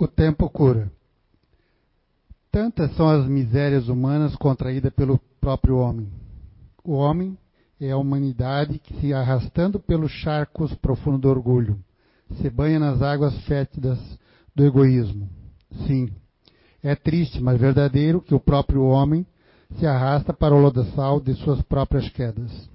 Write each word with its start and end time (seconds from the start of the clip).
O 0.00 0.08
tempo 0.08 0.48
cura. 0.48 0.90
Tantas 2.50 2.96
são 2.96 3.06
as 3.06 3.26
misérias 3.26 3.86
humanas 3.86 4.34
contraídas 4.34 4.90
pelo 4.94 5.20
próprio 5.38 5.76
homem. 5.76 6.08
O 6.82 6.92
homem 6.92 7.36
é 7.78 7.90
a 7.90 7.98
humanidade 7.98 8.78
que, 8.78 8.98
se 8.98 9.12
arrastando 9.12 9.78
pelos 9.78 10.10
charcos 10.10 10.74
profundos 10.76 11.20
do 11.20 11.28
orgulho, 11.28 11.78
se 12.36 12.48
banha 12.48 12.78
nas 12.78 13.02
águas 13.02 13.38
fétidas 13.44 13.98
do 14.56 14.64
egoísmo. 14.64 15.28
Sim, 15.86 16.08
é 16.82 16.94
triste, 16.94 17.38
mas 17.38 17.60
verdadeiro 17.60 18.22
que 18.22 18.34
o 18.34 18.40
próprio 18.40 18.84
homem 18.84 19.26
se 19.78 19.86
arrasta 19.86 20.32
para 20.32 20.54
o 20.54 20.62
lodaçal 20.62 21.20
de 21.20 21.34
suas 21.34 21.60
próprias 21.60 22.08
quedas. 22.08 22.70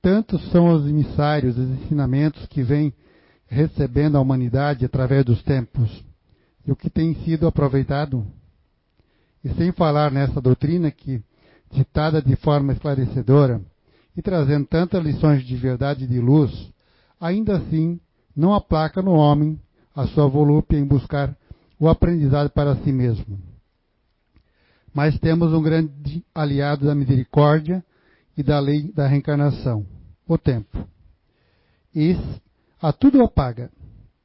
Tantos 0.00 0.42
são 0.50 0.72
os 0.74 0.88
emissários, 0.88 1.58
os 1.58 1.68
ensinamentos 1.82 2.46
que 2.46 2.62
vêm 2.62 2.94
recebendo 3.46 4.16
a 4.16 4.22
humanidade 4.22 4.86
através 4.86 5.22
dos 5.22 5.42
tempos 5.42 6.02
e 6.66 6.72
o 6.72 6.76
que 6.76 6.88
tem 6.88 7.14
sido 7.24 7.46
aproveitado. 7.46 8.26
E 9.44 9.48
sem 9.54 9.72
falar 9.72 10.10
nessa 10.10 10.40
doutrina 10.40 10.90
que, 10.90 11.22
ditada 11.70 12.22
de 12.22 12.34
forma 12.36 12.72
esclarecedora 12.72 13.60
e 14.16 14.22
trazendo 14.22 14.66
tantas 14.66 15.02
lições 15.04 15.44
de 15.44 15.56
verdade 15.56 16.04
e 16.04 16.08
de 16.08 16.20
luz, 16.20 16.72
ainda 17.20 17.56
assim 17.56 18.00
não 18.34 18.54
aplaca 18.54 19.02
no 19.02 19.12
homem 19.12 19.60
a 19.94 20.06
sua 20.06 20.26
volúpia 20.26 20.78
em 20.78 20.84
buscar 20.84 21.36
o 21.78 21.88
aprendizado 21.88 22.50
para 22.50 22.76
si 22.76 22.92
mesmo. 22.92 23.38
Mas 24.92 25.18
temos 25.18 25.52
um 25.52 25.62
grande 25.62 26.24
aliado 26.34 26.86
da 26.86 26.94
misericórdia 26.94 27.84
e 28.36 28.42
da 28.42 28.58
lei 28.58 28.92
da 28.92 29.06
reencarnação, 29.06 29.84
o 30.26 30.38
tempo. 30.38 30.86
E 31.94 32.16
a 32.80 32.92
tudo 32.92 33.22
apaga, 33.22 33.70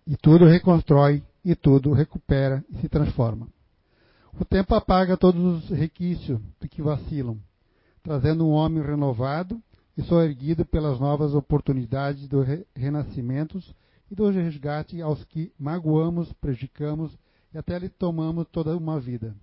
e 0.05 0.15
tudo 0.15 0.45
reconstrói 0.45 1.23
e 1.43 1.55
tudo 1.55 1.93
recupera 1.93 2.63
e 2.69 2.77
se 2.77 2.89
transforma. 2.89 3.47
O 4.39 4.45
tempo 4.45 4.75
apaga 4.75 5.17
todos 5.17 5.63
os 5.63 5.69
requisitos 5.69 6.39
de 6.61 6.67
que 6.67 6.81
vacilam, 6.81 7.37
trazendo 8.03 8.45
um 8.45 8.51
homem 8.51 8.83
renovado 8.83 9.61
e 9.97 10.03
soerguido 10.03 10.65
pelas 10.65 10.99
novas 10.99 11.33
oportunidades 11.33 12.27
dos 12.27 12.45
re 12.45 12.65
renascimentos 12.75 13.75
e 14.09 14.15
do 14.15 14.29
resgate 14.29 15.01
aos 15.01 15.23
que 15.25 15.51
magoamos, 15.59 16.31
prejudicamos 16.33 17.17
e 17.53 17.57
até 17.57 17.77
lhe 17.77 17.89
tomamos 17.89 18.47
toda 18.51 18.77
uma 18.77 18.99
vida. 18.99 19.35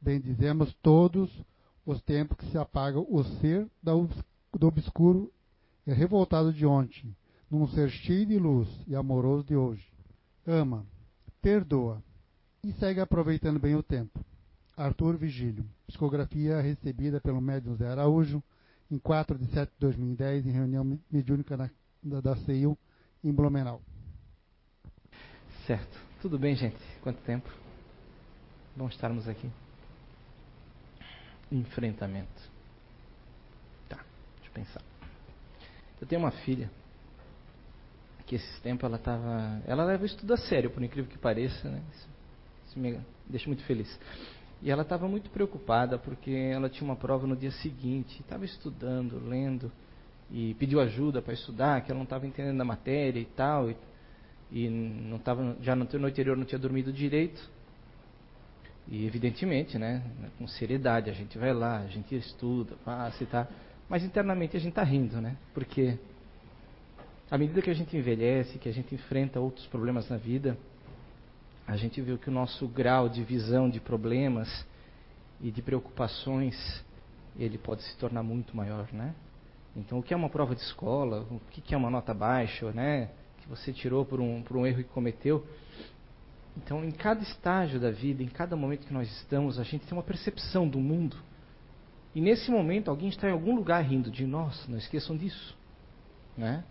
Bendizemos 0.00 0.74
todos 0.82 1.30
os 1.86 2.00
tempos 2.02 2.36
que 2.36 2.46
se 2.50 2.58
apaga 2.58 2.98
o 2.98 3.24
ser 3.40 3.66
do 3.82 4.66
obscuro 4.66 5.32
e 5.86 5.92
revoltado 5.92 6.52
de 6.52 6.66
ontem, 6.66 7.14
num 7.50 7.66
ser 7.68 7.90
cheio 7.90 8.26
de 8.26 8.38
luz 8.38 8.68
e 8.86 8.94
amoroso 8.94 9.44
de 9.44 9.56
hoje. 9.56 9.86
Ama, 10.46 10.84
perdoa 11.44 12.02
e 12.62 12.72
segue 12.72 13.00
aproveitando 13.00 13.60
bem 13.60 13.74
o 13.74 13.82
tempo. 13.82 14.24
Arthur 14.74 15.18
Vigílio, 15.18 15.62
psicografia 15.86 16.58
recebida 16.62 17.20
pelo 17.20 17.38
médium 17.38 17.76
Zé 17.76 17.86
Araújo 17.86 18.42
em 18.90 18.98
4 18.98 19.38
de 19.38 19.44
7 19.48 19.68
de 19.68 19.78
2010 19.78 20.46
em 20.46 20.50
reunião 20.50 20.98
mediúnica 21.10 21.54
na, 21.54 21.68
da, 22.02 22.22
da 22.22 22.36
CEIU 22.36 22.78
em 23.22 23.30
Blumenau. 23.30 23.82
Certo. 25.66 25.98
Tudo 26.22 26.38
bem, 26.38 26.56
gente? 26.56 26.78
Quanto 27.02 27.20
tempo? 27.20 27.50
Bom 28.74 28.88
estarmos 28.88 29.28
aqui. 29.28 29.50
Enfrentamento. 31.52 32.50
Tá, 33.86 34.02
deixa 34.36 34.48
eu 34.48 34.52
pensar. 34.54 34.82
Eu 36.00 36.06
tenho 36.06 36.22
uma 36.22 36.30
filha 36.30 36.70
que 38.26 38.36
esses 38.36 38.60
tempos 38.60 38.84
ela 38.84 38.96
estava. 38.96 39.60
Ela 39.66 39.84
leva 39.84 40.04
isso 40.04 40.16
tudo 40.16 40.34
a 40.34 40.36
sério, 40.36 40.70
por 40.70 40.82
incrível 40.82 41.10
que 41.10 41.18
pareça, 41.18 41.68
né? 41.68 41.82
Isso, 41.92 42.08
isso 42.66 42.78
me 42.78 43.00
deixa 43.28 43.46
muito 43.46 43.62
feliz. 43.64 43.98
E 44.62 44.70
ela 44.70 44.82
estava 44.82 45.06
muito 45.06 45.28
preocupada 45.30 45.98
porque 45.98 46.30
ela 46.30 46.68
tinha 46.68 46.88
uma 46.88 46.96
prova 46.96 47.26
no 47.26 47.36
dia 47.36 47.50
seguinte, 47.50 48.20
estava 48.20 48.44
estudando, 48.44 49.20
lendo 49.28 49.70
e 50.30 50.54
pediu 50.54 50.80
ajuda 50.80 51.20
para 51.20 51.34
estudar, 51.34 51.82
que 51.82 51.90
ela 51.90 51.98
não 51.98 52.04
estava 52.04 52.26
entendendo 52.26 52.60
a 52.60 52.64
matéria 52.64 53.20
e 53.20 53.26
tal, 53.26 53.70
e, 53.70 53.76
e 54.50 54.68
não 54.68 55.18
tava, 55.18 55.56
já 55.60 55.76
no, 55.76 55.84
no 55.84 56.06
anterior 56.06 56.36
não 56.36 56.44
tinha 56.44 56.58
dormido 56.58 56.92
direito. 56.92 57.50
E 58.88 59.06
evidentemente, 59.06 59.78
né, 59.78 60.02
com 60.38 60.46
seriedade, 60.46 61.08
a 61.10 61.12
gente 61.12 61.38
vai 61.38 61.52
lá, 61.52 61.78
a 61.78 61.86
gente 61.86 62.14
estuda, 62.14 62.74
passa 62.84 63.22
e 63.22 63.26
tá, 63.26 63.46
mas 63.88 64.02
internamente 64.02 64.56
a 64.56 64.60
gente 64.60 64.70
está 64.70 64.82
rindo, 64.82 65.20
né? 65.20 65.36
Porque 65.52 65.98
à 67.34 67.38
medida 67.38 67.60
que 67.60 67.68
a 67.68 67.74
gente 67.74 67.96
envelhece, 67.96 68.60
que 68.60 68.68
a 68.68 68.72
gente 68.72 68.94
enfrenta 68.94 69.40
outros 69.40 69.66
problemas 69.66 70.08
na 70.08 70.16
vida, 70.16 70.56
a 71.66 71.76
gente 71.76 72.00
vê 72.00 72.16
que 72.16 72.28
o 72.28 72.32
nosso 72.32 72.68
grau 72.68 73.08
de 73.08 73.24
visão 73.24 73.68
de 73.68 73.80
problemas 73.80 74.64
e 75.40 75.50
de 75.50 75.60
preocupações, 75.60 76.54
ele 77.36 77.58
pode 77.58 77.82
se 77.82 77.96
tornar 77.96 78.22
muito 78.22 78.56
maior, 78.56 78.86
né? 78.92 79.16
Então, 79.74 79.98
o 79.98 80.02
que 80.02 80.14
é 80.14 80.16
uma 80.16 80.28
prova 80.28 80.54
de 80.54 80.60
escola? 80.60 81.26
O 81.28 81.40
que 81.50 81.74
é 81.74 81.76
uma 81.76 81.90
nota 81.90 82.14
baixa, 82.14 82.70
né? 82.70 83.10
Que 83.38 83.48
você 83.48 83.72
tirou 83.72 84.04
por 84.04 84.20
um, 84.20 84.40
por 84.40 84.56
um 84.56 84.64
erro 84.64 84.84
que 84.84 84.90
cometeu. 84.90 85.44
Então, 86.56 86.84
em 86.84 86.92
cada 86.92 87.20
estágio 87.20 87.80
da 87.80 87.90
vida, 87.90 88.22
em 88.22 88.28
cada 88.28 88.54
momento 88.54 88.86
que 88.86 88.94
nós 88.94 89.10
estamos, 89.10 89.58
a 89.58 89.64
gente 89.64 89.84
tem 89.84 89.98
uma 89.98 90.04
percepção 90.04 90.68
do 90.68 90.78
mundo. 90.78 91.16
E 92.14 92.20
nesse 92.20 92.48
momento, 92.48 92.92
alguém 92.92 93.08
está 93.08 93.28
em 93.28 93.32
algum 93.32 93.56
lugar 93.56 93.82
rindo 93.82 94.08
de 94.08 94.24
nós, 94.24 94.68
não 94.68 94.78
esqueçam 94.78 95.16
disso. 95.16 95.56
Né? 96.38 96.62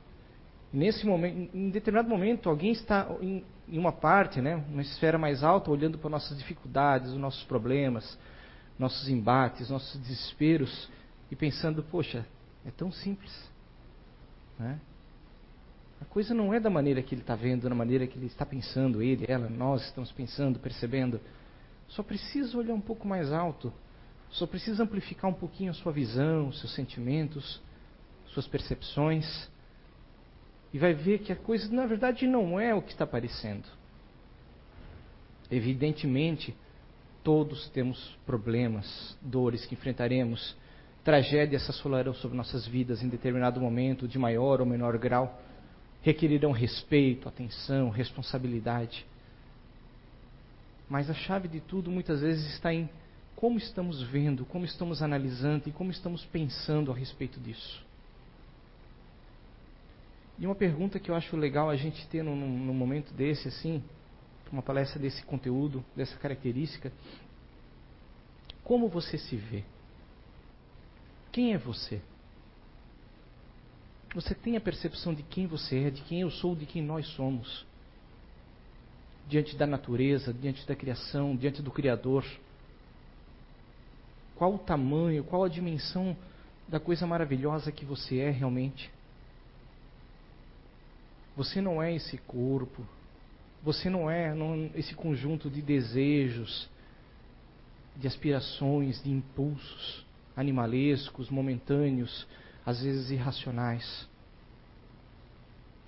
Nesse 0.73 1.05
momento, 1.05 1.55
em 1.55 1.69
determinado 1.69 2.09
momento, 2.09 2.49
alguém 2.49 2.71
está 2.71 3.07
em, 3.21 3.45
em 3.69 3.77
uma 3.77 3.91
parte, 3.91 4.41
né, 4.41 4.55
uma 4.55 4.81
esfera 4.81 5.19
mais 5.19 5.43
alta, 5.43 5.69
olhando 5.69 5.99
para 5.99 6.09
nossas 6.09 6.35
dificuldades, 6.35 7.11
os 7.11 7.17
nossos 7.17 7.43
problemas, 7.43 8.17
nossos 8.77 9.07
embates, 9.07 9.69
nossos 9.69 10.01
desesperos 10.01 10.89
e 11.29 11.35
pensando: 11.35 11.83
poxa, 11.83 12.25
é 12.65 12.71
tão 12.71 12.91
simples. 12.91 13.31
Né? 14.57 14.79
A 16.01 16.05
coisa 16.05 16.33
não 16.33 16.53
é 16.53 16.59
da 16.59 16.69
maneira 16.69 17.03
que 17.03 17.13
ele 17.13 17.21
está 17.21 17.35
vendo, 17.35 17.69
da 17.69 17.75
maneira 17.75 18.07
que 18.07 18.17
ele 18.17 18.25
está 18.25 18.45
pensando, 18.45 19.01
ele, 19.01 19.25
ela, 19.27 19.47
nós 19.47 19.85
estamos 19.85 20.11
pensando, 20.11 20.59
percebendo. 20.59 21.21
Só 21.87 22.01
precisa 22.01 22.57
olhar 22.57 22.73
um 22.73 22.81
pouco 22.81 23.07
mais 23.07 23.31
alto. 23.31 23.71
Só 24.31 24.47
precisa 24.47 24.83
amplificar 24.83 25.29
um 25.29 25.33
pouquinho 25.33 25.69
a 25.69 25.73
sua 25.75 25.91
visão, 25.91 26.51
seus 26.51 26.73
sentimentos, 26.73 27.61
suas 28.25 28.47
percepções 28.47 29.52
e 30.73 30.79
vai 30.79 30.93
ver 30.93 31.19
que 31.19 31.31
a 31.31 31.35
coisa 31.35 31.71
na 31.73 31.85
verdade 31.85 32.27
não 32.27 32.59
é 32.59 32.73
o 32.73 32.81
que 32.81 32.91
está 32.91 33.05
parecendo. 33.05 33.67
Evidentemente, 35.51 36.55
todos 37.23 37.69
temos 37.69 38.17
problemas, 38.25 39.15
dores 39.21 39.65
que 39.67 39.75
enfrentaremos, 39.75 40.57
tragédias 41.03 41.69
assolarão 41.69 42.13
sobre 42.15 42.35
nossas 42.35 42.65
vidas 42.65 43.03
em 43.03 43.07
determinado 43.07 43.61
momento, 43.61 44.07
de 44.07 44.17
maior 44.17 44.61
ou 44.61 44.65
menor 44.65 44.97
grau, 44.97 45.39
requerirão 46.01 46.51
respeito, 46.51 47.29
atenção, 47.29 47.89
responsabilidade. 47.89 49.05
Mas 50.89 51.09
a 51.09 51.13
chave 51.13 51.47
de 51.47 51.59
tudo 51.59 51.91
muitas 51.91 52.21
vezes 52.21 52.51
está 52.53 52.73
em 52.73 52.89
como 53.35 53.57
estamos 53.57 54.01
vendo, 54.01 54.43
como 54.45 54.65
estamos 54.65 55.03
analisando 55.03 55.67
e 55.67 55.71
como 55.71 55.91
estamos 55.91 56.25
pensando 56.25 56.91
a 56.91 56.95
respeito 56.95 57.39
disso. 57.39 57.83
E 60.37 60.45
uma 60.45 60.55
pergunta 60.55 60.99
que 60.99 61.11
eu 61.11 61.15
acho 61.15 61.37
legal 61.37 61.69
a 61.69 61.75
gente 61.75 62.07
ter 62.07 62.23
num, 62.23 62.35
num 62.35 62.73
momento 62.73 63.13
desse, 63.13 63.47
assim, 63.47 63.83
uma 64.51 64.61
palestra 64.61 64.99
desse 64.99 65.23
conteúdo, 65.23 65.83
dessa 65.95 66.17
característica, 66.17 66.91
como 68.63 68.87
você 68.87 69.17
se 69.17 69.35
vê? 69.35 69.63
Quem 71.31 71.53
é 71.53 71.57
você? 71.57 72.01
Você 74.13 74.35
tem 74.35 74.55
a 74.55 74.61
percepção 74.61 75.13
de 75.13 75.23
quem 75.23 75.47
você 75.47 75.85
é, 75.85 75.89
de 75.89 76.01
quem 76.03 76.21
eu 76.21 76.29
sou, 76.29 76.55
de 76.55 76.65
quem 76.65 76.81
nós 76.81 77.07
somos? 77.15 77.65
Diante 79.27 79.55
da 79.55 79.65
natureza, 79.65 80.31
diante 80.31 80.65
da 80.67 80.75
criação, 80.75 81.35
diante 81.35 81.61
do 81.61 81.71
Criador. 81.71 82.23
Qual 84.35 84.53
o 84.53 84.59
tamanho, 84.59 85.23
qual 85.23 85.43
a 85.43 85.49
dimensão 85.49 86.15
da 86.67 86.79
coisa 86.79 87.07
maravilhosa 87.07 87.71
que 87.71 87.85
você 87.85 88.19
é 88.19 88.29
realmente? 88.29 88.91
Você 91.35 91.61
não 91.61 91.81
é 91.81 91.93
esse 91.93 92.17
corpo. 92.17 92.85
Você 93.63 93.89
não 93.89 94.09
é 94.09 94.33
não, 94.33 94.69
esse 94.75 94.93
conjunto 94.93 95.49
de 95.49 95.61
desejos, 95.61 96.69
de 97.95 98.07
aspirações, 98.07 99.01
de 99.01 99.09
impulsos 99.09 100.05
animalescos, 100.35 101.29
momentâneos, 101.29 102.27
às 102.65 102.81
vezes 102.81 103.11
irracionais. 103.11 104.07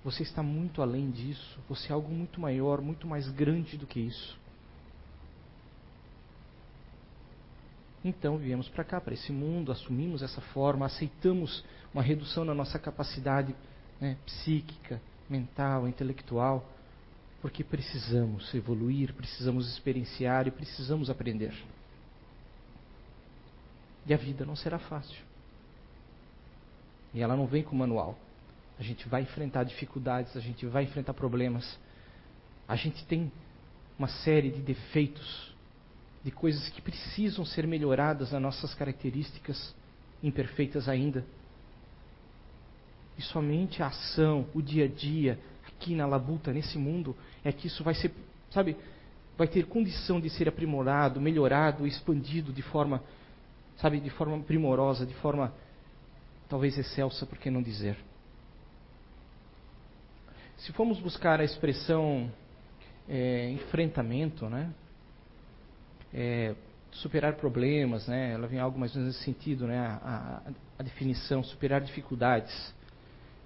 Você 0.04 0.22
está 0.22 0.42
muito 0.42 0.80
além 0.82 1.10
disso. 1.10 1.58
Você 1.68 1.90
é 1.90 1.92
algo 1.92 2.12
muito 2.12 2.40
maior, 2.40 2.80
muito 2.80 3.06
mais 3.06 3.28
grande 3.28 3.76
do 3.76 3.86
que 3.86 4.00
isso. 4.00 4.38
Então 8.04 8.38
viemos 8.38 8.68
para 8.68 8.84
cá, 8.84 9.00
para 9.00 9.14
esse 9.14 9.32
mundo, 9.32 9.72
assumimos 9.72 10.22
essa 10.22 10.40
forma, 10.40 10.86
aceitamos 10.86 11.64
uma 11.92 12.02
redução 12.02 12.44
na 12.44 12.54
nossa 12.54 12.78
capacidade 12.78 13.52
né, 14.00 14.16
psíquica, 14.24 15.02
mental, 15.28 15.88
intelectual, 15.88 16.64
Porque 17.42 17.62
precisamos 17.62 18.52
evoluir, 18.54 19.12
precisamos 19.12 19.68
experienciar 19.68 20.48
e 20.48 20.50
precisamos 20.50 21.10
aprender. 21.10 21.54
E 24.06 24.14
a 24.14 24.16
vida 24.16 24.44
não 24.44 24.56
será 24.56 24.78
fácil. 24.78 25.22
E 27.12 27.20
ela 27.20 27.36
não 27.36 27.46
vem 27.46 27.62
com 27.62 27.76
manual. 27.76 28.18
A 28.78 28.82
gente 28.82 29.08
vai 29.08 29.22
enfrentar 29.22 29.64
dificuldades, 29.64 30.36
a 30.36 30.40
gente 30.40 30.66
vai 30.66 30.84
enfrentar 30.84 31.14
problemas. 31.14 31.78
A 32.66 32.76
gente 32.76 33.04
tem 33.06 33.30
uma 33.98 34.08
série 34.08 34.50
de 34.50 34.60
defeitos, 34.60 35.54
de 36.22 36.30
coisas 36.30 36.68
que 36.68 36.82
precisam 36.82 37.44
ser 37.44 37.66
melhoradas 37.66 38.32
nas 38.32 38.42
nossas 38.42 38.74
características 38.74 39.74
imperfeitas 40.22 40.88
ainda. 40.88 41.24
E 43.18 43.22
somente 43.22 43.82
a 43.82 43.86
ação, 43.86 44.46
o 44.54 44.60
dia 44.60 44.84
a 44.84 44.88
dia, 44.88 45.38
aqui 45.66 45.94
na 45.94 46.06
labuta, 46.06 46.52
nesse 46.52 46.76
mundo, 46.76 47.16
é 47.44 47.52
que 47.52 47.66
isso 47.66 47.82
vai 47.82 47.94
ser, 47.94 48.12
sabe, 48.50 48.76
vai 49.36 49.46
ter 49.46 49.66
condição 49.66 50.20
de 50.20 50.30
ser 50.30 50.48
aprimorado, 50.48 51.20
melhorado, 51.20 51.86
expandido 51.86 52.52
de 52.52 52.62
forma, 52.62 53.02
sabe, 53.76 54.00
de 54.00 54.10
forma 54.10 54.38
primorosa, 54.40 55.06
de 55.06 55.14
forma 55.14 55.52
talvez 56.48 56.76
excelsa, 56.78 57.26
por 57.26 57.38
que 57.38 57.50
não 57.50 57.62
dizer? 57.62 57.96
Se 60.58 60.72
formos 60.72 60.98
buscar 60.98 61.40
a 61.40 61.44
expressão 61.44 62.30
é, 63.08 63.50
enfrentamento, 63.50 64.48
né? 64.48 64.72
É, 66.14 66.54
superar 66.92 67.34
problemas, 67.34 68.06
né? 68.08 68.32
Ela 68.32 68.46
vem 68.46 68.58
algo 68.58 68.78
mais 68.78 68.94
ou 68.94 69.00
menos 69.00 69.14
nesse 69.14 69.24
sentido, 69.24 69.66
né? 69.66 69.78
A, 69.78 70.42
a, 70.46 70.52
a 70.78 70.82
definição, 70.82 71.42
superar 71.42 71.80
dificuldades. 71.80 72.74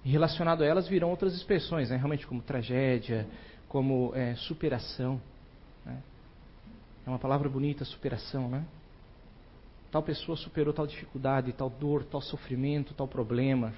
E 0.04 0.10
relacionado 0.10 0.62
a 0.62 0.66
elas 0.66 0.88
virão 0.88 1.10
outras 1.10 1.34
expressões, 1.34 1.90
né? 1.90 1.96
Realmente 1.96 2.26
como 2.26 2.40
tragédia, 2.40 3.26
como 3.68 4.12
é, 4.14 4.34
superação. 4.34 5.20
Né? 5.84 6.02
É 7.06 7.10
uma 7.10 7.18
palavra 7.18 7.48
bonita, 7.48 7.84
superação, 7.84 8.48
né? 8.48 8.64
Tal 9.90 10.02
pessoa 10.02 10.36
superou 10.36 10.72
tal 10.72 10.86
dificuldade, 10.86 11.52
tal 11.52 11.68
dor, 11.68 12.04
tal 12.04 12.20
sofrimento, 12.20 12.94
tal 12.94 13.08
problema. 13.08 13.72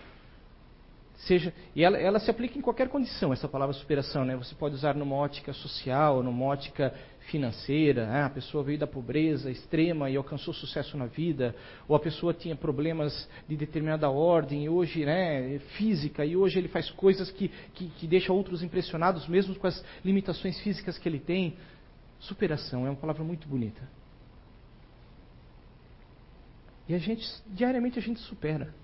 Seja, 1.19 1.55
e 1.77 1.85
ela, 1.85 1.99
ela, 1.99 2.19
se 2.19 2.31
aplica 2.31 2.59
em 2.59 2.61
qualquer 2.61 2.89
condição, 2.89 3.33
essa 3.33 3.47
palavra 3.47 3.73
superação. 3.75 4.25
Né? 4.25 4.35
Você 4.37 4.55
pode 4.55 4.75
usar 4.75 4.95
numa 4.95 5.15
ótica 5.15 5.53
social, 5.53 6.21
numa 6.23 6.45
ótica 6.47 6.93
financeira. 7.31 8.07
Né? 8.07 8.23
A 8.25 8.31
pessoa 8.31 8.65
veio 8.65 8.79
da 8.79 8.89
pobreza 8.89 9.51
extrema 9.51 10.11
e 10.11 10.17
alcançou 10.17 10.53
sucesso 10.53 10.97
na 10.97 11.07
vida. 11.07 11.55
Ou 11.87 11.95
a 11.95 12.01
pessoa 12.01 12.35
tinha 12.35 12.57
problemas 12.57 13.29
de 13.49 13.57
determinada 13.57 14.11
ordem, 14.11 14.65
e 14.65 14.69
hoje, 14.69 15.05
né, 15.05 15.61
física, 15.77 16.25
e 16.25 16.37
hoje 16.37 16.59
ele 16.59 16.69
faz 16.69 16.91
coisas 16.91 17.31
que, 17.31 17.49
que, 17.75 17.89
que 17.91 18.07
deixam 18.09 18.35
outros 18.35 18.63
impressionados, 18.63 19.29
mesmo 19.29 19.55
com 19.55 19.69
as 19.69 19.85
limitações 20.05 20.61
físicas 20.61 20.99
que 20.99 21.09
ele 21.09 21.21
tem. 21.21 21.57
Superação 22.19 22.85
é 22.85 22.91
uma 22.91 22.97
palavra 22.97 23.23
muito 23.23 23.47
bonita. 23.47 23.89
E 26.89 26.95
a 26.95 26.99
gente, 26.99 27.25
diariamente 27.47 27.99
a 27.99 28.03
gente 28.03 28.19
supera. 28.21 28.82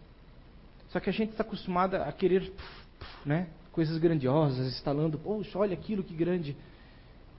Só 0.89 1.01
que 1.01 1.11
a 1.11 1.13
gente 1.13 1.31
está 1.31 1.43
acostumado 1.43 1.97
a 1.97 2.11
querer 2.13 2.53
né, 3.25 3.49
coisas 3.73 3.99
grandiosas, 3.99 4.67
instalando, 4.69 5.19
poxa, 5.19 5.59
olha 5.59 5.75
aquilo 5.75 6.03
que 6.03 6.15
grande. 6.15 6.57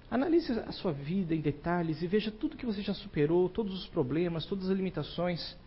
Analise 0.09 0.51
a 0.51 0.71
sua 0.71 0.91
vida 0.91 1.35
em 1.35 1.41
detalhes 1.41 2.01
e 2.01 2.07
veja 2.07 2.31
tudo 2.31 2.57
que 2.57 2.65
você 2.65 2.81
já 2.81 2.93
superou, 2.93 3.49
todos 3.49 3.73
os 3.73 3.87
problemas, 3.87 4.45
todas 4.45 4.69
as 4.69 4.75
limitações. 4.75 5.57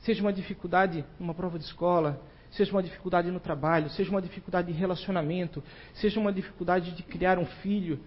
Seja 0.00 0.22
uma 0.22 0.32
dificuldade 0.32 1.04
numa 1.18 1.34
prova 1.34 1.58
de 1.58 1.64
escola, 1.64 2.20
seja 2.50 2.72
uma 2.72 2.82
dificuldade 2.82 3.30
no 3.30 3.40
trabalho, 3.40 3.88
seja 3.90 4.10
uma 4.10 4.22
dificuldade 4.22 4.72
de 4.72 4.78
relacionamento, 4.78 5.62
seja 5.94 6.18
uma 6.18 6.32
dificuldade 6.32 6.92
de 6.92 7.02
criar 7.04 7.38
um 7.38 7.46
filho, 7.46 8.00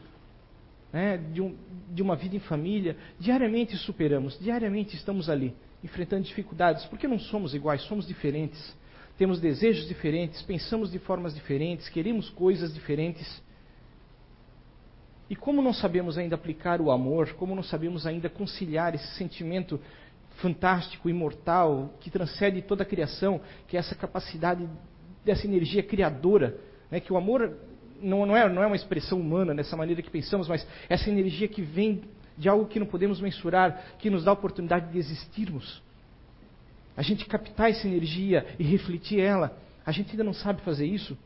né, 0.91 1.17
de, 1.17 1.41
um, 1.41 1.57
de 1.89 2.01
uma 2.01 2.15
vida 2.15 2.35
em 2.35 2.39
família. 2.39 2.97
Diariamente 3.19 3.77
superamos, 3.77 4.37
diariamente 4.39 4.95
estamos 4.95 5.29
ali 5.29 5.55
enfrentando 5.85 6.23
dificuldades, 6.23 6.83
porque 6.85 7.07
não 7.07 7.19
somos 7.19 7.53
iguais, 7.53 7.83
somos 7.83 8.07
diferentes. 8.07 8.75
Temos 9.19 9.39
desejos 9.39 9.87
diferentes, 9.87 10.41
pensamos 10.41 10.91
de 10.91 10.97
formas 10.97 11.33
diferentes, 11.35 11.87
queremos 11.87 12.27
coisas 12.31 12.73
diferentes. 12.73 13.41
E 15.29 15.35
como 15.35 15.61
não 15.61 15.71
sabemos 15.71 16.17
ainda 16.17 16.33
aplicar 16.33 16.81
o 16.81 16.89
amor, 16.89 17.33
como 17.33 17.55
não 17.55 17.61
sabemos 17.61 18.07
ainda 18.07 18.27
conciliar 18.29 18.95
esse 18.95 19.15
sentimento 19.15 19.79
fantástico, 20.37 21.07
imortal, 21.07 21.93
que 21.99 22.09
transcende 22.09 22.63
toda 22.63 22.81
a 22.81 22.85
criação, 22.85 23.39
que 23.67 23.77
é 23.77 23.79
essa 23.79 23.93
capacidade 23.93 24.67
dessa 25.23 25.45
energia 25.45 25.83
criadora, 25.83 26.57
né, 26.89 26.99
que 26.99 27.13
o 27.13 27.17
amor 27.17 27.55
não, 28.01 28.25
não, 28.25 28.35
é, 28.35 28.49
não 28.49 28.63
é 28.63 28.67
uma 28.67 28.75
expressão 28.75 29.19
humana 29.19 29.53
nessa 29.53 29.77
maneira 29.77 30.01
que 30.01 30.09
pensamos, 30.09 30.47
mas 30.47 30.67
essa 30.89 31.09
energia 31.09 31.47
que 31.47 31.61
vem 31.61 32.03
de 32.37 32.49
algo 32.49 32.67
que 32.67 32.79
não 32.79 32.85
podemos 32.85 33.21
mensurar, 33.21 33.95
que 33.99 34.09
nos 34.09 34.23
dá 34.23 34.31
a 34.31 34.33
oportunidade 34.33 34.91
de 34.91 34.97
existirmos. 34.97 35.81
A 36.95 37.01
gente 37.01 37.25
captar 37.25 37.69
essa 37.69 37.87
energia 37.87 38.45
e 38.57 38.63
refletir 38.63 39.19
ela. 39.19 39.57
A 39.85 39.91
gente 39.91 40.11
ainda 40.11 40.23
não 40.23 40.33
sabe 40.33 40.61
fazer 40.61 40.85
isso. 40.85 41.17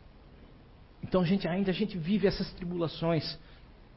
Então 1.04 1.22
a 1.22 1.26
gente 1.26 1.48
ainda 1.48 1.72
a 1.72 1.74
gente 1.74 1.98
vive 1.98 2.28
essas 2.28 2.52
tribulações, 2.54 3.38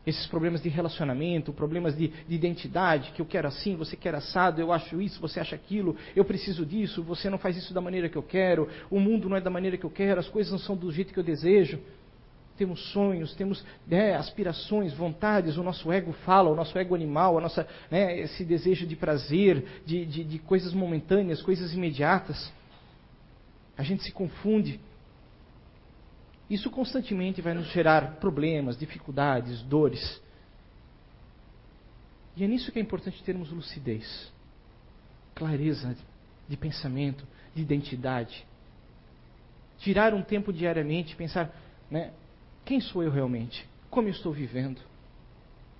esses 0.06 0.26
problemas 0.26 0.62
de 0.62 0.68
relacionamento, 0.68 1.52
problemas 1.52 1.96
de, 1.96 2.08
de, 2.08 2.34
identidade, 2.34 3.12
que 3.12 3.20
eu 3.20 3.26
quero 3.26 3.48
assim, 3.48 3.76
você 3.76 3.96
quer 3.96 4.14
assado, 4.14 4.60
eu 4.60 4.72
acho 4.72 5.00
isso, 5.00 5.20
você 5.20 5.40
acha 5.40 5.54
aquilo, 5.54 5.96
eu 6.14 6.24
preciso 6.24 6.64
disso, 6.64 7.02
você 7.02 7.28
não 7.30 7.38
faz 7.38 7.56
isso 7.56 7.72
da 7.74 7.80
maneira 7.80 8.08
que 8.08 8.16
eu 8.16 8.22
quero, 8.22 8.68
o 8.90 9.00
mundo 9.00 9.28
não 9.28 9.36
é 9.36 9.40
da 9.40 9.50
maneira 9.50 9.76
que 9.76 9.84
eu 9.84 9.90
quero, 9.90 10.20
as 10.20 10.28
coisas 10.28 10.52
não 10.52 10.58
são 10.58 10.76
do 10.76 10.90
jeito 10.92 11.12
que 11.12 11.18
eu 11.18 11.24
desejo 11.24 11.80
temos 12.62 12.92
sonhos, 12.92 13.34
temos 13.34 13.64
né, 13.88 14.14
aspirações, 14.14 14.94
vontades, 14.94 15.56
o 15.56 15.64
nosso 15.64 15.90
ego 15.90 16.12
fala, 16.24 16.48
o 16.48 16.54
nosso 16.54 16.78
ego 16.78 16.94
animal, 16.94 17.36
a 17.36 17.40
nossa, 17.40 17.66
né, 17.90 18.20
esse 18.20 18.44
desejo 18.44 18.86
de 18.86 18.94
prazer, 18.94 19.82
de, 19.84 20.06
de, 20.06 20.22
de 20.22 20.38
coisas 20.38 20.72
momentâneas, 20.72 21.42
coisas 21.42 21.74
imediatas. 21.74 22.52
A 23.76 23.82
gente 23.82 24.04
se 24.04 24.12
confunde. 24.12 24.78
Isso 26.48 26.70
constantemente 26.70 27.42
vai 27.42 27.52
nos 27.52 27.66
gerar 27.72 28.18
problemas, 28.20 28.78
dificuldades, 28.78 29.60
dores. 29.62 30.22
E 32.36 32.44
é 32.44 32.46
nisso 32.46 32.70
que 32.70 32.78
é 32.78 32.82
importante 32.82 33.20
termos 33.24 33.50
lucidez, 33.50 34.30
clareza 35.34 35.96
de 36.48 36.56
pensamento, 36.56 37.26
de 37.56 37.62
identidade. 37.62 38.46
Tirar 39.80 40.14
um 40.14 40.22
tempo 40.22 40.52
diariamente, 40.52 41.16
pensar, 41.16 41.52
né, 41.90 42.12
quem 42.64 42.80
sou 42.80 43.02
eu 43.02 43.10
realmente? 43.10 43.66
Como 43.90 44.08
eu 44.08 44.12
estou 44.12 44.32
vivendo? 44.32 44.80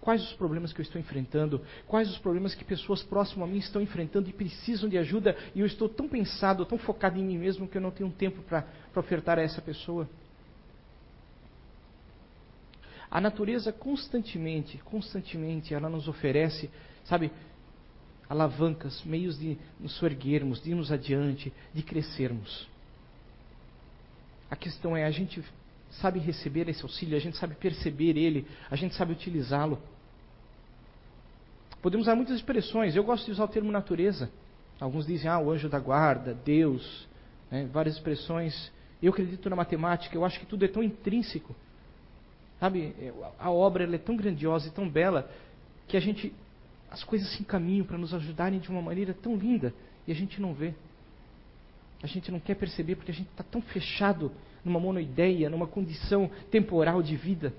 Quais 0.01 0.21
os 0.23 0.33
problemas 0.33 0.73
que 0.73 0.81
eu 0.81 0.83
estou 0.83 1.01
enfrentando? 1.01 1.61
Quais 1.87 2.11
os 2.11 2.19
problemas 2.19 2.57
que 2.57 2.65
pessoas 2.65 3.03
próximas 3.05 3.49
a 3.49 3.53
mim 3.53 3.59
estão 3.59 3.81
enfrentando 3.81 4.29
e 4.29 4.33
precisam 4.33 4.89
de 4.89 4.99
ajuda 4.99 5.37
e 5.55 5.61
eu 5.61 5.67
estou 5.67 5.89
tão 5.89 6.09
pensado, 6.09 6.67
tão 6.67 6.77
focado 6.77 7.19
em 7.19 7.25
mim 7.25 7.39
mesmo 7.39 7.69
que 7.69 7.77
eu 7.77 7.81
não 7.81 7.93
tenho 7.93 8.11
tempo 8.11 8.43
para 8.43 8.67
ofertar 8.97 9.39
a 9.39 9.43
essa 9.43 9.63
pessoa? 9.63 10.09
A 13.09 13.21
natureza 13.21 13.73
constantemente, 13.73 14.77
constantemente, 14.79 15.73
ela 15.73 15.89
nos 15.89 16.09
oferece, 16.09 16.69
sabe, 17.05 17.31
alavancas, 18.29 19.05
meios 19.05 19.39
de 19.39 19.57
nos 19.79 20.03
erguermos, 20.03 20.61
de 20.61 20.71
irmos 20.71 20.91
adiante, 20.91 21.53
de 21.73 21.83
crescermos. 21.83 22.67
A 24.51 24.57
questão 24.57 24.97
é 24.97 25.05
a 25.05 25.11
gente 25.11 25.45
sabe 26.01 26.19
receber 26.19 26.69
esse 26.69 26.83
auxílio, 26.83 27.17
a 27.17 27.21
gente 27.21 27.37
sabe 27.37 27.55
perceber 27.55 28.17
ele, 28.17 28.47
a 28.71 28.77
gente 28.77 28.95
sabe 28.95 29.13
utilizá-lo. 29.13 29.79
Podemos 31.83 32.07
usar 32.07 32.15
muitas 32.15 32.37
expressões, 32.37 32.95
eu 32.95 33.05
gosto 33.05 33.27
de 33.27 33.33
usar 33.33 33.45
o 33.45 33.49
termo 33.49 33.71
natureza. 33.71 34.31
Alguns 34.81 35.07
dizem, 35.07 35.31
ah, 35.31 35.39
o 35.39 35.51
anjo 35.51 35.69
da 35.69 35.79
guarda, 35.79 36.35
Deus, 36.45 37.09
né, 37.51 37.69
várias 37.73 37.95
expressões. 37.97 38.73
Eu 39.03 39.13
acredito 39.13 39.51
na 39.51 39.57
matemática, 39.57 40.17
eu 40.17 40.25
acho 40.25 40.41
que 40.41 40.47
tudo 40.47 40.65
é 40.65 40.69
tão 40.69 40.83
intrínseco. 40.83 41.55
Sabe, 42.59 42.95
a 43.39 43.51
obra 43.51 43.93
é 43.93 43.99
tão 43.99 44.17
grandiosa 44.17 44.69
e 44.69 44.71
tão 44.71 44.89
bela 44.89 45.29
que 45.89 45.97
a 45.97 46.01
gente, 46.01 46.33
as 46.91 47.03
coisas 47.03 47.29
se 47.35 47.43
encaminham 47.43 47.85
para 47.85 47.99
nos 47.99 48.15
ajudarem 48.15 48.61
de 48.61 48.71
uma 48.71 48.81
maneira 48.81 49.13
tão 49.13 49.37
linda 49.37 49.75
e 50.07 50.13
a 50.13 50.15
gente 50.15 50.41
não 50.41 50.55
vê. 50.55 50.73
A 52.03 52.07
gente 52.07 52.31
não 52.31 52.41
quer 52.41 52.57
perceber 52.57 52.97
porque 52.97 53.11
a 53.11 53.15
gente 53.15 53.31
está 53.31 53.45
tão 53.45 53.63
fechado 53.63 54.33
numa 54.65 54.81
monoideia, 54.81 55.49
numa 55.49 55.67
condição 55.67 56.31
temporal 56.51 57.03
de 57.03 57.17
vida, 57.17 57.53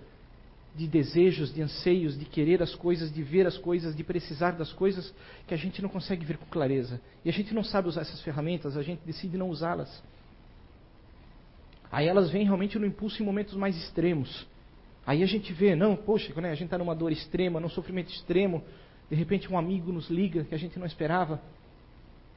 de 0.75 0.87
desejos, 0.87 1.53
de 1.53 1.61
anseios, 1.61 2.17
de 2.17 2.25
querer 2.25 2.61
as 2.61 2.73
coisas, 2.75 3.13
de 3.13 3.21
ver 3.21 3.45
as 3.45 3.57
coisas, 3.57 3.95
de 3.95 4.03
precisar 4.03 4.51
das 4.51 4.71
coisas, 4.73 5.13
que 5.47 5.53
a 5.53 5.57
gente 5.57 5.81
não 5.81 5.89
consegue 5.89 6.25
ver 6.25 6.37
com 6.37 6.45
clareza. 6.45 6.99
E 7.23 7.29
a 7.29 7.33
gente 7.33 7.53
não 7.53 7.63
sabe 7.63 7.87
usar 7.87 8.01
essas 8.01 8.21
ferramentas, 8.21 8.75
a 8.75 8.83
gente 8.83 9.01
decide 9.05 9.37
não 9.37 9.49
usá-las. 9.49 10.03
Aí 11.91 12.07
elas 12.07 12.31
vêm 12.31 12.43
realmente 12.43 12.79
no 12.79 12.87
impulso 12.87 13.21
em 13.21 13.25
momentos 13.25 13.53
mais 13.53 13.77
extremos. 13.77 14.47
Aí 15.05 15.21
a 15.21 15.27
gente 15.27 15.53
vê, 15.53 15.75
não, 15.75 15.95
poxa, 15.95 16.33
né, 16.41 16.49
a 16.49 16.55
gente 16.55 16.65
está 16.65 16.77
numa 16.77 16.95
dor 16.95 17.11
extrema, 17.11 17.59
num 17.59 17.69
sofrimento 17.69 18.09
extremo, 18.11 18.63
de 19.09 19.15
repente 19.15 19.51
um 19.51 19.57
amigo 19.57 19.91
nos 19.91 20.09
liga 20.09 20.43
que 20.43 20.55
a 20.55 20.57
gente 20.57 20.79
não 20.79 20.87
esperava, 20.87 21.39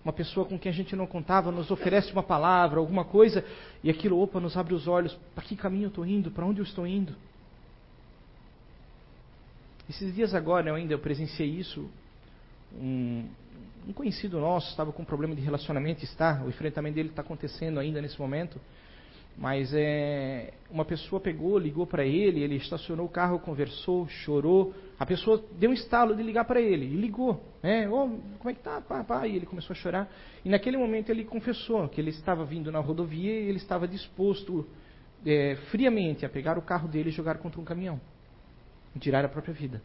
uma 0.07 0.13
pessoa 0.13 0.47
com 0.47 0.57
quem 0.57 0.71
a 0.71 0.73
gente 0.73 0.95
não 0.95 1.05
contava 1.05 1.51
nos 1.51 1.69
oferece 1.69 2.13
uma 2.13 2.23
palavra, 2.23 2.79
alguma 2.79 3.05
coisa, 3.05 3.45
e 3.83 3.91
aquilo, 3.91 4.21
opa, 4.21 4.39
nos 4.39 4.57
abre 4.57 4.73
os 4.73 4.87
olhos. 4.87 5.13
Para 5.35 5.43
que 5.43 5.57
caminho 5.57 5.87
eu 5.87 5.89
estou 5.89 6.07
indo? 6.07 6.31
Para 6.31 6.47
onde 6.47 6.61
eu 6.61 6.65
estou 6.65 6.87
indo? 6.87 7.13
Esses 9.91 10.15
dias 10.15 10.33
agora, 10.33 10.69
eu 10.69 10.77
ainda 10.77 10.95
eu 10.95 11.01
presenciei 11.01 11.49
isso. 11.49 11.91
Um, 12.81 13.27
um 13.89 13.93
conhecido 13.93 14.39
nosso 14.39 14.71
estava 14.71 14.93
com 14.93 15.03
um 15.03 15.05
problema 15.05 15.35
de 15.35 15.41
relacionamento, 15.41 16.05
está, 16.05 16.41
o 16.45 16.51
enfrentamento 16.51 16.95
dele 16.95 17.09
está 17.09 17.23
acontecendo 17.23 17.81
ainda 17.81 18.01
nesse 18.01 18.21
momento. 18.21 18.61
Mas 19.39 19.71
é, 19.75 20.55
uma 20.71 20.85
pessoa 20.85 21.21
pegou, 21.21 21.59
ligou 21.59 21.87
para 21.87 22.05
ele, 22.07 22.43
ele 22.43 22.57
estacionou 22.57 23.05
o 23.05 23.09
carro, 23.09 23.39
conversou, 23.39 24.09
chorou. 24.09 24.73
A 24.99 25.05
pessoa 25.05 25.45
deu 25.59 25.71
um 25.71 25.75
estalo 25.75 26.17
de 26.17 26.23
ligar 26.23 26.47
para 26.47 26.59
ele 26.59 26.87
e 26.87 26.97
ligou. 26.97 27.43
Né? 27.63 27.87
Oh, 27.89 28.09
como 28.39 28.51
é 28.51 28.55
que 28.55 28.61
tá, 28.61 28.83
E 29.27 29.37
ele 29.37 29.45
começou 29.45 29.75
a 29.75 29.77
chorar. 29.77 30.11
E 30.43 30.49
naquele 30.49 30.79
momento 30.79 31.11
ele 31.11 31.23
confessou 31.25 31.87
que 31.89 32.01
ele 32.01 32.11
estava 32.11 32.47
vindo 32.47 32.73
na 32.73 32.79
rodovia 32.79 33.33
e 33.33 33.49
ele 33.49 33.59
estava 33.59 33.87
disposto 33.87 34.67
é, 35.25 35.57
friamente 35.71 36.25
a 36.25 36.31
pegar 36.31 36.57
o 36.57 36.63
carro 36.63 36.89
dele 36.89 37.11
e 37.11 37.13
jogar 37.13 37.37
contra 37.37 37.61
um 37.61 37.65
caminhão. 37.65 38.01
E 38.95 38.99
tirar 38.99 39.23
a 39.23 39.29
própria 39.29 39.53
vida. 39.53 39.83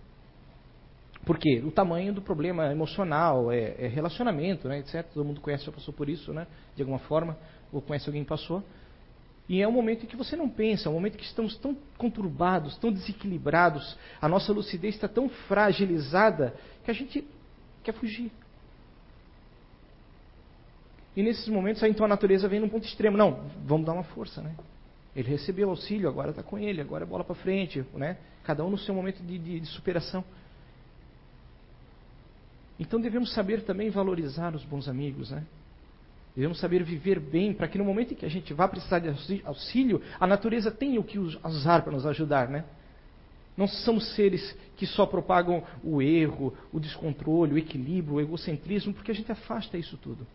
Por 1.26 1.38
quê? 1.38 1.62
O 1.66 1.72
tamanho 1.72 2.14
do 2.14 2.22
problema 2.22 2.72
emocional, 2.72 3.52
é, 3.52 3.76
é 3.78 3.88
relacionamento, 3.88 4.68
né, 4.68 4.80
etc. 4.80 5.06
Todo 5.14 5.26
mundo 5.26 5.42
conhece, 5.42 5.66
já 5.66 5.72
passou 5.72 5.94
por 5.94 6.10
isso, 6.10 6.34
né, 6.34 6.48
de 6.76 6.82
alguma 6.82 7.00
forma, 7.00 7.38
ou 7.72 7.82
conhece 7.82 8.08
alguém 8.08 8.24
que 8.24 8.30
passou. 8.30 8.64
E 9.50 9.62
é 9.62 9.68
um 9.68 9.72
momento 9.72 10.04
em 10.04 10.08
que 10.08 10.16
você 10.16 10.36
não 10.36 10.50
pensa, 10.50 10.88
é 10.88 10.90
um 10.90 10.94
momento 10.94 11.16
em 11.16 11.18
que 11.18 11.26
estamos 11.26 11.58
tão 11.58 11.76
conturbados, 11.98 12.78
tão 12.78 12.92
desequilibrados, 12.92 13.98
a 14.22 14.30
nossa 14.30 14.54
lucidez 14.54 14.96
está 14.96 15.08
tão 15.08 15.28
fragilizada 15.28 16.56
que 16.86 16.92
a 16.92 16.94
gente 16.94 17.28
quer 17.84 17.94
fugir. 17.94 18.32
E 21.16 21.22
nesses 21.22 21.48
momentos, 21.50 21.84
então 21.84 22.06
a 22.06 22.10
natureza 22.10 22.48
vem 22.48 22.60
num 22.60 22.70
ponto 22.70 22.86
extremo. 22.86 23.18
Não, 23.18 23.44
vamos 23.66 23.86
dar 23.86 23.94
uma 23.94 24.04
força, 24.04 24.42
né? 24.42 24.56
Ele 25.14 25.28
recebeu 25.28 25.70
auxílio, 25.70 26.08
agora 26.08 26.30
está 26.30 26.42
com 26.42 26.58
ele, 26.58 26.80
agora 26.80 27.04
é 27.04 27.08
bola 27.08 27.24
para 27.24 27.36
frente, 27.36 27.84
né? 27.94 28.18
Cada 28.44 28.64
um 28.64 28.70
no 28.70 28.78
seu 28.78 28.96
momento 28.96 29.22
de, 29.22 29.38
de, 29.38 29.60
de 29.60 29.68
superação. 29.68 30.24
Então 32.80 33.00
devemos 33.00 33.34
saber 33.34 33.64
também 33.64 33.90
valorizar 33.90 34.56
os 34.56 34.64
bons 34.64 34.88
amigos, 34.88 35.32
né? 35.32 35.46
Devemos 36.36 36.60
saber 36.60 36.84
viver 36.84 37.20
bem 37.20 37.54
para 37.54 37.68
que 37.68 37.78
no 37.78 37.84
momento 37.84 38.14
em 38.14 38.16
que 38.16 38.26
a 38.26 38.30
gente 38.30 38.54
vá 38.54 38.68
precisar 38.68 39.00
de 39.00 39.42
auxílio, 39.44 40.02
a 40.20 40.26
natureza 40.26 40.72
tenha 40.72 41.00
o 41.00 41.04
que 41.04 41.20
usar 41.20 41.82
para 41.82 41.92
nos 41.92 42.06
ajudar, 42.06 42.48
né? 42.48 42.64
Não 43.58 43.68
somos 43.68 44.16
seres 44.16 44.58
que 44.78 44.88
só 44.88 45.06
propagam 45.06 45.64
o 45.84 46.02
erro, 46.02 46.54
o 46.72 46.80
descontrole, 46.80 47.54
o 47.54 47.58
equilíbrio, 47.58 48.16
o 48.16 48.22
egocentrismo, 48.22 48.94
porque 48.94 49.12
a 49.12 49.16
gente 49.16 49.32
afasta 49.32 49.78
isso 49.78 49.98
tudo. 49.98 50.26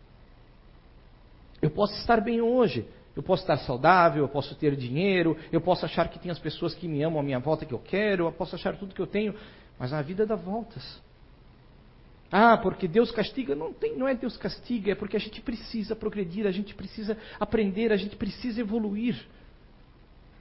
Eu 1.62 1.70
posso 1.70 1.94
estar 1.94 2.20
bem 2.20 2.42
hoje, 2.42 2.86
eu 3.16 3.22
posso 3.22 3.42
estar 3.42 3.56
saudável, 3.56 4.22
eu 4.22 4.28
posso 4.28 4.54
ter 4.54 4.76
dinheiro, 4.76 5.36
eu 5.50 5.60
posso 5.60 5.86
achar 5.86 6.08
que 6.08 6.18
tem 6.18 6.30
as 6.30 6.38
pessoas 6.38 6.74
que 6.74 6.86
me 6.86 7.02
amam 7.02 7.20
à 7.20 7.22
minha 7.22 7.38
volta 7.38 7.64
que 7.64 7.72
eu 7.72 7.78
quero, 7.78 8.26
eu 8.26 8.32
posso 8.32 8.54
achar 8.54 8.76
tudo 8.76 8.94
que 8.94 9.00
eu 9.00 9.06
tenho, 9.06 9.34
mas 9.78 9.94
a 9.94 10.02
vida 10.02 10.26
dá 10.26 10.36
voltas. 10.36 11.00
Ah, 12.30 12.56
porque 12.56 12.88
Deus 12.88 13.10
castiga? 13.10 13.54
Não, 13.54 13.72
tem, 13.72 13.96
não 13.96 14.08
é 14.08 14.14
Deus 14.14 14.36
castiga, 14.36 14.92
é 14.92 14.94
porque 14.94 15.16
a 15.16 15.20
gente 15.20 15.40
precisa 15.40 15.94
progredir, 15.94 16.46
a 16.46 16.50
gente 16.50 16.74
precisa 16.74 17.16
aprender, 17.38 17.92
a 17.92 17.96
gente 17.96 18.16
precisa 18.16 18.60
evoluir. 18.60 19.16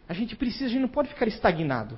A 0.08 0.14
gente 0.14 0.36
precisa, 0.36 0.66
a 0.66 0.70
gente 0.70 0.82
não 0.82 0.88
pode 0.88 1.10
ficar 1.10 1.28
estagnado. 1.28 1.98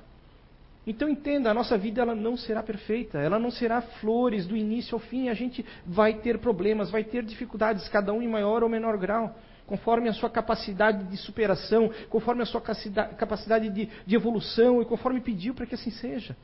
Então 0.86 1.10
entenda, 1.10 1.52
a 1.52 1.54
nossa 1.54 1.78
vida 1.78 2.02
ela 2.02 2.16
não 2.16 2.38
será 2.38 2.64
perfeita, 2.64 3.18
ela 3.18 3.38
não 3.38 3.52
será 3.52 3.82
flores 3.82 4.48
do 4.48 4.56
início 4.56 4.96
ao 4.96 5.00
fim, 5.00 5.28
a 5.28 5.34
gente 5.34 5.66
vai 5.86 6.14
ter 6.14 6.38
problemas, 6.40 6.90
vai 6.90 7.04
ter 7.04 7.26
dificuldades, 7.26 7.90
cada 7.90 8.14
um 8.14 8.22
em 8.22 8.28
maior 8.28 8.64
ou 8.64 8.70
menor 8.70 8.98
grau, 8.98 9.38
conforme 9.66 10.08
a 10.08 10.14
sua 10.14 10.30
capacidade 10.30 11.04
de 11.04 11.18
superação, 11.18 11.92
conforme 12.10 12.42
a 12.42 12.46
sua 12.46 12.62
capacidade 12.62 13.70
de, 13.70 13.90
de 14.06 14.16
evolução 14.16 14.82
e 14.82 14.86
conforme 14.86 15.20
pediu 15.20 15.54
para 15.54 15.66
que 15.66 15.76
assim 15.76 15.92
seja. 15.92 16.38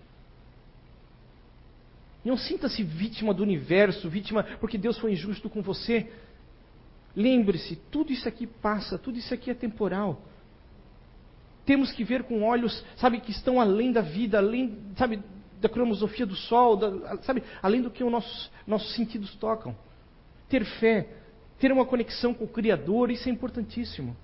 Não 2.24 2.38
sinta-se 2.38 2.82
vítima 2.84 3.34
do 3.34 3.44
universo, 3.44 4.10
vítima 4.10 4.44
porque 4.60 4.78
Deus 4.78 4.98
foi 4.98 5.12
injusto 5.12 5.50
com 5.50 5.62
você. 5.62 6.10
Lembre-se, 7.16 7.76
tudo 7.92 8.14
isso 8.14 8.28
aqui 8.28 8.48
passa, 8.48 8.98
tudo 8.98 9.18
isso 9.18 9.34
aqui 9.34 9.52
é 9.52 9.54
temporal. 9.54 10.22
Temos 11.66 11.92
que 11.92 12.04
ver 12.04 12.24
com 12.24 12.44
olhos, 12.44 12.84
sabe, 12.96 13.20
que 13.20 13.32
estão 13.32 13.60
além 13.60 13.92
da 13.92 14.02
vida, 14.02 14.38
além, 14.38 14.78
sabe, 14.98 15.22
da 15.62 15.70
cromosofia 15.70 16.26
do 16.26 16.36
sol, 16.36 16.76
da, 16.76 17.18
sabe, 17.24 17.44
além 17.62 17.82
do 17.82 17.92
que 17.92 18.04
os 18.04 18.12
nossos, 18.12 18.52
nossos 18.66 18.96
sentidos 18.96 19.36
tocam. 19.36 19.76
Ter 20.50 20.66
fé, 20.66 21.08
ter 21.60 21.72
uma 21.72 21.86
conexão 21.86 22.34
com 22.34 22.46
o 22.46 22.50
Criador, 22.50 23.12
isso 23.12 23.28
é 23.30 23.32
importantíssimo. 23.32 24.16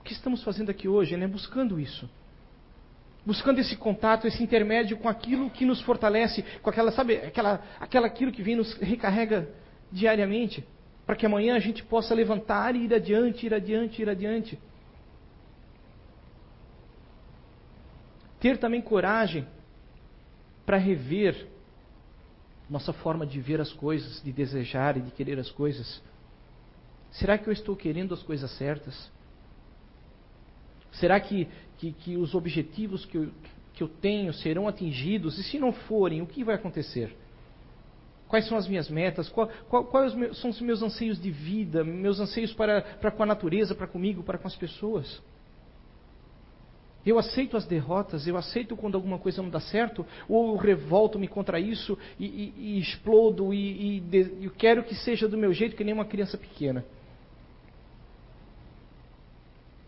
O 0.00 0.02
que 0.02 0.12
estamos 0.12 0.42
fazendo 0.42 0.70
aqui 0.70 0.88
hoje, 0.88 1.16
né? 1.16 1.26
Buscando 1.26 1.78
isso 1.78 2.08
buscando 3.24 3.60
esse 3.60 3.76
contato, 3.76 4.26
esse 4.26 4.42
intermédio 4.42 4.96
com 4.96 5.08
aquilo 5.08 5.50
que 5.50 5.64
nos 5.64 5.80
fortalece, 5.82 6.44
com 6.60 6.70
aquela, 6.70 6.90
sabe, 6.90 7.16
aquela, 7.16 7.62
aquela 7.78 8.06
aquilo 8.06 8.32
que 8.32 8.42
vem 8.42 8.56
nos 8.56 8.74
recarrega 8.74 9.48
diariamente, 9.90 10.64
para 11.06 11.16
que 11.16 11.26
amanhã 11.26 11.54
a 11.54 11.60
gente 11.60 11.84
possa 11.84 12.14
levantar 12.14 12.74
e 12.74 12.84
ir 12.84 12.94
adiante, 12.94 13.46
ir 13.46 13.54
adiante, 13.54 14.02
ir 14.02 14.08
adiante. 14.08 14.58
Ter 18.40 18.58
também 18.58 18.80
coragem 18.80 19.46
para 20.66 20.76
rever 20.76 21.46
nossa 22.72 22.92
forma 22.92 23.26
de 23.26 23.38
ver 23.38 23.60
as 23.60 23.70
coisas, 23.72 24.22
de 24.22 24.32
desejar 24.32 24.96
e 24.96 25.02
de 25.02 25.10
querer 25.10 25.38
as 25.38 25.50
coisas. 25.50 26.02
Será 27.10 27.36
que 27.36 27.46
eu 27.46 27.52
estou 27.52 27.76
querendo 27.76 28.14
as 28.14 28.22
coisas 28.22 28.50
certas? 28.56 29.10
Será 30.92 31.18
que, 31.20 31.48
que, 31.78 31.92
que 31.92 32.16
os 32.16 32.34
objetivos 32.34 33.04
que 33.04 33.16
eu, 33.16 33.28
que 33.74 33.82
eu 33.82 33.88
tenho 33.88 34.32
serão 34.32 34.68
atingidos? 34.68 35.38
E 35.38 35.42
se 35.42 35.58
não 35.58 35.72
forem, 35.72 36.22
o 36.22 36.26
que 36.26 36.44
vai 36.44 36.54
acontecer? 36.54 37.14
Quais 38.28 38.46
são 38.46 38.56
as 38.56 38.66
minhas 38.66 38.88
metas? 38.88 39.28
Qual, 39.28 39.48
qual, 39.68 39.84
quais 39.84 40.14
são 40.38 40.50
os 40.50 40.60
meus 40.60 40.82
anseios 40.82 41.20
de 41.20 41.30
vida? 41.30 41.84
Meus 41.84 42.18
anseios 42.18 42.52
para, 42.54 42.80
para 42.80 43.10
com 43.10 43.22
a 43.22 43.26
natureza, 43.26 43.74
para 43.74 43.86
comigo, 43.86 44.22
para 44.22 44.38
com 44.38 44.46
as 44.46 44.56
pessoas? 44.56 45.20
Eu 47.04 47.18
aceito 47.18 47.56
as 47.56 47.66
derrotas, 47.66 48.26
eu 48.26 48.36
aceito 48.36 48.76
quando 48.76 48.94
alguma 48.94 49.18
coisa 49.18 49.42
não 49.42 49.50
dá 49.50 49.60
certo, 49.60 50.06
ou 50.28 50.52
eu 50.52 50.56
revolto-me 50.56 51.26
contra 51.26 51.58
isso 51.58 51.98
e, 52.18 52.24
e, 52.24 52.54
e 52.56 52.78
explodo 52.78 53.52
e, 53.52 53.98
e, 53.98 54.44
eu 54.44 54.50
quero 54.52 54.84
que 54.84 54.94
seja 54.94 55.28
do 55.28 55.36
meu 55.36 55.52
jeito, 55.52 55.74
que 55.74 55.82
nem 55.82 55.92
uma 55.92 56.04
criança 56.04 56.38
pequena. 56.38 56.84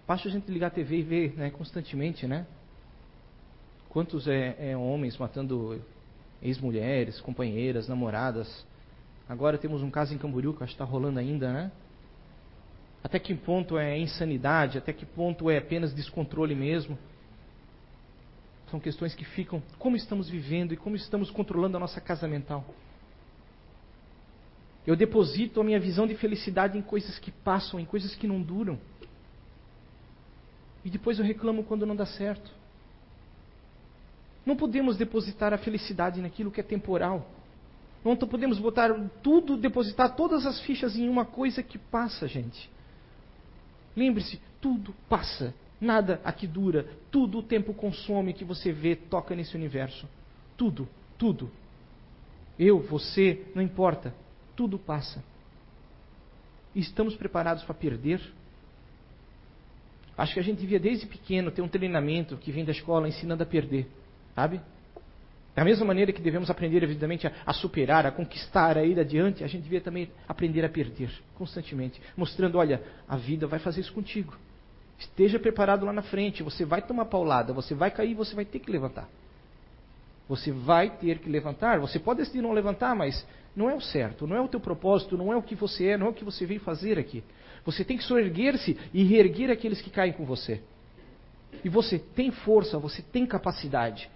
Basta 0.06 0.28
a 0.28 0.30
gente 0.30 0.50
ligar 0.50 0.66
a 0.66 0.70
TV 0.70 0.98
e 0.98 1.02
ver 1.02 1.34
né, 1.36 1.50
constantemente, 1.50 2.26
né? 2.26 2.46
Quantos 3.88 4.28
é, 4.28 4.56
é 4.58 4.76
homens 4.76 5.16
matando 5.16 5.80
ex-mulheres, 6.42 7.20
companheiras, 7.20 7.88
namoradas. 7.88 8.66
Agora 9.26 9.56
temos 9.56 9.82
um 9.82 9.90
caso 9.90 10.14
em 10.14 10.18
Camboriú 10.18 10.52
que 10.52 10.62
acho 10.62 10.72
que 10.72 10.74
está 10.74 10.84
rolando 10.84 11.18
ainda, 11.18 11.50
né? 11.52 11.72
Até 13.02 13.18
que 13.18 13.34
ponto 13.34 13.78
é 13.78 13.98
insanidade? 13.98 14.76
Até 14.76 14.92
que 14.92 15.06
ponto 15.06 15.48
é 15.48 15.56
apenas 15.56 15.94
descontrole 15.94 16.54
mesmo? 16.54 16.98
São 18.70 18.80
questões 18.80 19.14
que 19.14 19.24
ficam. 19.24 19.62
Como 19.78 19.96
estamos 19.96 20.28
vivendo 20.28 20.74
e 20.74 20.76
como 20.76 20.96
estamos 20.96 21.30
controlando 21.30 21.76
a 21.76 21.80
nossa 21.80 22.00
casa 22.00 22.28
mental? 22.28 22.64
Eu 24.86 24.96
deposito 24.96 25.60
a 25.60 25.64
minha 25.64 25.80
visão 25.80 26.06
de 26.06 26.14
felicidade 26.14 26.76
em 26.76 26.82
coisas 26.82 27.18
que 27.18 27.30
passam, 27.30 27.80
em 27.80 27.86
coisas 27.86 28.14
que 28.14 28.26
não 28.26 28.42
duram. 28.42 28.78
E 30.84 30.90
depois 30.90 31.18
eu 31.18 31.24
reclamo 31.24 31.64
quando 31.64 31.86
não 31.86 31.96
dá 31.96 32.06
certo. 32.06 32.50
Não 34.44 34.56
podemos 34.56 34.96
depositar 34.96 35.54
a 35.54 35.58
felicidade 35.58 36.20
naquilo 36.20 36.50
que 36.50 36.60
é 36.60 36.64
temporal. 36.64 37.26
Não 38.04 38.16
podemos 38.16 38.58
botar 38.58 38.92
tudo, 39.22 39.56
depositar 39.56 40.14
todas 40.14 40.44
as 40.44 40.60
fichas 40.60 40.94
em 40.94 41.08
uma 41.08 41.24
coisa 41.24 41.62
que 41.62 41.78
passa, 41.78 42.28
gente. 42.28 42.68
Lembre-se, 43.96 44.38
tudo 44.60 44.94
passa. 45.08 45.54
Nada 45.80 46.20
aqui 46.22 46.46
dura. 46.46 46.86
Tudo 47.10 47.38
o 47.38 47.42
tempo 47.42 47.72
consome 47.72 48.34
que 48.34 48.44
você 48.44 48.72
vê, 48.72 48.94
toca 48.94 49.34
nesse 49.34 49.56
universo. 49.56 50.06
Tudo, 50.56 50.86
tudo. 51.16 51.50
Eu, 52.58 52.80
você, 52.80 53.46
não 53.54 53.62
importa. 53.62 54.14
Tudo 54.54 54.78
passa. 54.78 55.24
E 56.74 56.80
estamos 56.80 57.16
preparados 57.16 57.64
para 57.64 57.74
perder? 57.74 58.20
Acho 60.16 60.34
que 60.34 60.40
a 60.40 60.42
gente 60.42 60.58
devia 60.58 60.78
desde 60.78 61.06
pequeno 61.06 61.50
ter 61.50 61.62
um 61.62 61.68
treinamento 61.68 62.36
que 62.36 62.52
vem 62.52 62.64
da 62.64 62.72
escola 62.72 63.08
ensinando 63.08 63.42
a 63.42 63.46
perder, 63.46 63.86
sabe? 64.34 64.60
Da 65.54 65.64
mesma 65.64 65.84
maneira 65.84 66.12
que 66.12 66.20
devemos 66.20 66.50
aprender, 66.50 66.82
evidentemente, 66.82 67.26
a, 67.26 67.32
a, 67.46 67.52
superar, 67.52 68.06
a 68.06 68.10
conquistar, 68.10 68.76
a 68.76 68.84
ir 68.84 68.98
adiante, 68.98 69.44
a 69.44 69.46
gente 69.46 69.62
devia 69.62 69.80
também 69.80 70.10
aprender 70.28 70.64
a 70.64 70.68
perder 70.68 71.10
constantemente, 71.34 72.00
mostrando: 72.16 72.58
olha, 72.58 72.82
a 73.08 73.16
vida 73.16 73.46
vai 73.46 73.58
fazer 73.58 73.80
isso 73.80 73.92
contigo. 73.92 74.36
Esteja 74.98 75.38
preparado 75.38 75.86
lá 75.86 75.92
na 75.92 76.02
frente, 76.02 76.42
você 76.42 76.64
vai 76.64 76.82
tomar 76.82 77.06
paulada, 77.06 77.52
você 77.52 77.74
vai 77.74 77.90
cair, 77.90 78.14
você 78.14 78.34
vai 78.34 78.44
ter 78.44 78.58
que 78.58 78.70
levantar. 78.70 79.08
Você 80.28 80.50
vai 80.50 80.90
ter 80.90 81.18
que 81.18 81.28
levantar. 81.28 81.78
Você 81.80 81.98
pode 81.98 82.20
decidir 82.20 82.40
não 82.40 82.52
levantar, 82.52 82.94
mas 82.94 83.26
não 83.56 83.70
é 83.70 83.74
o 83.74 83.80
certo, 83.80 84.26
não 84.26 84.36
é 84.36 84.40
o 84.40 84.48
teu 84.48 84.60
propósito, 84.60 85.16
não 85.16 85.32
é 85.32 85.36
o 85.36 85.42
que 85.42 85.54
você 85.54 85.88
é, 85.88 85.98
não 85.98 86.08
é 86.08 86.10
o 86.10 86.14
que 86.14 86.24
você 86.24 86.44
veio 86.44 86.60
fazer 86.60 86.98
aqui. 86.98 87.22
Você 87.64 87.84
tem 87.84 87.96
que 87.96 88.04
soerguer-se 88.04 88.76
e 88.92 89.04
reerguer 89.04 89.50
aqueles 89.50 89.80
que 89.80 89.90
caem 89.90 90.12
com 90.12 90.24
você. 90.24 90.60
E 91.64 91.68
você 91.68 91.98
tem 91.98 92.30
força, 92.30 92.78
você 92.78 93.00
tem 93.00 93.24
capacidade. 93.24 94.10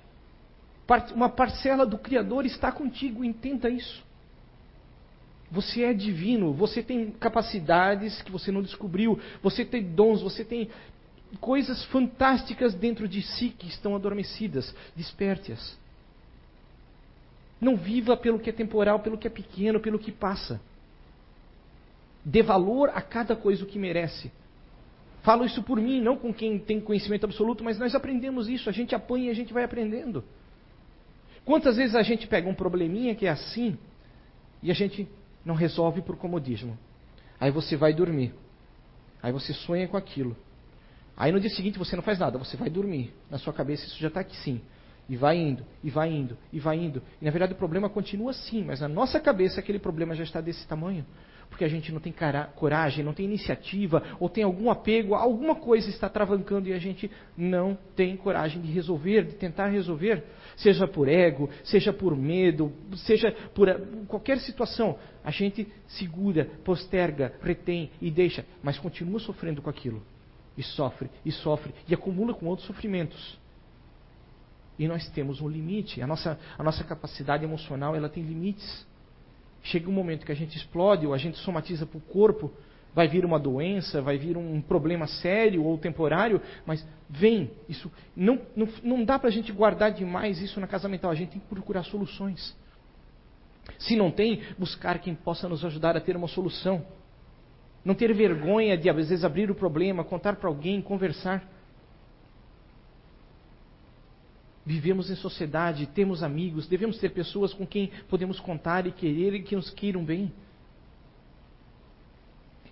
Uma 1.14 1.28
parcela 1.28 1.86
do 1.86 1.98
Criador 1.98 2.46
está 2.46 2.72
contigo, 2.72 3.24
entenda 3.24 3.68
isso. 3.70 4.02
Você 5.50 5.82
é 5.82 5.94
divino, 5.94 6.52
você 6.52 6.82
tem 6.82 7.10
capacidades 7.12 8.20
que 8.20 8.30
você 8.30 8.52
não 8.52 8.60
descobriu, 8.60 9.18
você 9.42 9.64
tem 9.64 9.82
dons, 9.82 10.20
você 10.20 10.44
tem 10.44 10.68
coisas 11.40 11.84
fantásticas 11.86 12.74
dentro 12.74 13.06
de 13.08 13.22
si 13.22 13.50
que 13.50 13.68
estão 13.68 13.94
adormecidas. 13.94 14.74
Desperte-as. 14.94 15.78
Não 17.60 17.76
viva 17.76 18.16
pelo 18.16 18.38
que 18.38 18.50
é 18.50 18.52
temporal, 18.52 19.00
pelo 19.00 19.18
que 19.18 19.26
é 19.26 19.30
pequeno, 19.30 19.80
pelo 19.80 19.98
que 19.98 20.12
passa. 20.12 20.60
Dê 22.24 22.42
valor 22.42 22.90
a 22.90 23.00
cada 23.00 23.34
coisa 23.34 23.64
o 23.64 23.66
que 23.66 23.78
merece. 23.78 24.30
Falo 25.22 25.44
isso 25.44 25.62
por 25.62 25.80
mim, 25.80 26.00
não 26.00 26.16
com 26.16 26.32
quem 26.32 26.58
tem 26.58 26.80
conhecimento 26.80 27.24
absoluto, 27.24 27.64
mas 27.64 27.78
nós 27.78 27.94
aprendemos 27.94 28.48
isso, 28.48 28.68
a 28.68 28.72
gente 28.72 28.94
apanha 28.94 29.26
e 29.26 29.30
a 29.30 29.34
gente 29.34 29.52
vai 29.52 29.64
aprendendo. 29.64 30.24
Quantas 31.44 31.76
vezes 31.76 31.94
a 31.94 32.02
gente 32.02 32.26
pega 32.26 32.48
um 32.48 32.54
probleminha 32.54 33.14
que 33.14 33.26
é 33.26 33.30
assim 33.30 33.76
e 34.62 34.70
a 34.70 34.74
gente 34.74 35.08
não 35.44 35.54
resolve 35.54 36.02
por 36.02 36.16
comodismo? 36.16 36.78
Aí 37.40 37.50
você 37.50 37.76
vai 37.76 37.92
dormir. 37.92 38.34
Aí 39.22 39.32
você 39.32 39.52
sonha 39.52 39.88
com 39.88 39.96
aquilo. 39.96 40.36
Aí 41.16 41.32
no 41.32 41.40
dia 41.40 41.50
seguinte 41.50 41.78
você 41.78 41.96
não 41.96 42.02
faz 42.02 42.18
nada, 42.18 42.38
você 42.38 42.56
vai 42.56 42.70
dormir. 42.70 43.12
Na 43.30 43.38
sua 43.38 43.52
cabeça 43.52 43.84
isso 43.86 43.98
já 43.98 44.08
está 44.08 44.20
aqui 44.20 44.36
sim. 44.36 44.60
E 45.08 45.16
vai 45.16 45.38
indo, 45.38 45.64
e 45.82 45.88
vai 45.88 46.12
indo, 46.12 46.36
e 46.52 46.60
vai 46.60 46.76
indo. 46.76 47.02
E 47.20 47.24
na 47.24 47.30
verdade 47.30 47.54
o 47.54 47.56
problema 47.56 47.88
continua 47.88 48.30
assim, 48.30 48.62
mas 48.62 48.80
na 48.80 48.88
nossa 48.88 49.18
cabeça 49.18 49.58
aquele 49.58 49.78
problema 49.78 50.14
já 50.14 50.22
está 50.22 50.40
desse 50.40 50.66
tamanho. 50.68 51.04
Porque 51.48 51.64
a 51.64 51.68
gente 51.68 51.90
não 51.90 51.98
tem 51.98 52.14
coragem, 52.54 53.02
não 53.02 53.14
tem 53.14 53.24
iniciativa, 53.24 54.02
ou 54.20 54.28
tem 54.28 54.44
algum 54.44 54.70
apego, 54.70 55.14
alguma 55.14 55.54
coisa 55.54 55.88
está 55.88 56.06
travancando 56.06 56.68
e 56.68 56.74
a 56.74 56.78
gente 56.78 57.10
não 57.34 57.76
tem 57.96 58.18
coragem 58.18 58.60
de 58.60 58.70
resolver, 58.70 59.24
de 59.24 59.34
tentar 59.34 59.68
resolver. 59.68 60.24
Seja 60.56 60.86
por 60.86 61.08
ego, 61.08 61.48
seja 61.64 61.90
por 61.90 62.14
medo, 62.14 62.70
seja 62.96 63.32
por 63.54 63.66
qualquer 64.06 64.38
situação. 64.40 64.98
A 65.24 65.30
gente 65.30 65.66
segura, 65.86 66.44
posterga, 66.64 67.32
retém 67.40 67.90
e 67.98 68.10
deixa, 68.10 68.44
mas 68.62 68.78
continua 68.78 69.18
sofrendo 69.18 69.62
com 69.62 69.70
aquilo. 69.70 70.02
E 70.54 70.62
sofre, 70.62 71.08
e 71.24 71.32
sofre, 71.32 71.72
e 71.88 71.94
acumula 71.94 72.34
com 72.34 72.44
outros 72.44 72.66
sofrimentos. 72.66 73.38
E 74.78 74.86
nós 74.86 75.08
temos 75.10 75.40
um 75.40 75.48
limite. 75.48 76.00
A 76.00 76.06
nossa, 76.06 76.38
a 76.56 76.62
nossa 76.62 76.84
capacidade 76.84 77.44
emocional 77.44 77.96
ela 77.96 78.08
tem 78.08 78.22
limites. 78.22 78.86
Chega 79.62 79.88
um 79.88 79.92
momento 79.92 80.24
que 80.24 80.32
a 80.32 80.36
gente 80.36 80.56
explode 80.56 81.06
ou 81.06 81.12
a 81.12 81.18
gente 81.18 81.36
somatiza 81.38 81.84
para 81.84 81.98
o 81.98 82.00
corpo, 82.00 82.52
vai 82.94 83.08
vir 83.08 83.24
uma 83.24 83.38
doença, 83.38 84.00
vai 84.00 84.16
vir 84.16 84.36
um 84.36 84.60
problema 84.60 85.06
sério 85.06 85.64
ou 85.64 85.76
temporário, 85.76 86.40
mas 86.64 86.86
vem. 87.08 87.50
Isso 87.68 87.90
não, 88.16 88.40
não, 88.54 88.68
não 88.82 89.04
dá 89.04 89.18
para 89.18 89.28
a 89.28 89.32
gente 89.32 89.52
guardar 89.52 89.90
demais 89.90 90.40
isso 90.40 90.60
na 90.60 90.66
casa 90.66 90.88
mental. 90.88 91.10
A 91.10 91.14
gente 91.14 91.30
tem 91.30 91.40
que 91.40 91.46
procurar 91.46 91.82
soluções. 91.82 92.56
Se 93.78 93.96
não 93.96 94.10
tem, 94.10 94.42
buscar 94.58 94.98
quem 94.98 95.14
possa 95.14 95.48
nos 95.48 95.64
ajudar 95.64 95.96
a 95.96 96.00
ter 96.00 96.16
uma 96.16 96.28
solução. 96.28 96.84
Não 97.84 97.94
ter 97.94 98.12
vergonha 98.14 98.76
de, 98.76 98.88
às 98.88 98.96
vezes, 98.96 99.24
abrir 99.24 99.50
o 99.50 99.54
problema, 99.54 100.04
contar 100.04 100.36
para 100.36 100.48
alguém, 100.48 100.80
conversar. 100.80 101.42
Vivemos 104.68 105.10
em 105.10 105.16
sociedade, 105.16 105.86
temos 105.86 106.22
amigos, 106.22 106.68
devemos 106.68 106.98
ter 106.98 107.08
pessoas 107.08 107.54
com 107.54 107.66
quem 107.66 107.90
podemos 108.06 108.38
contar 108.38 108.86
e 108.86 108.92
querer 108.92 109.32
e 109.32 109.42
que 109.42 109.56
nos 109.56 109.70
queiram 109.70 110.04
bem. 110.04 110.30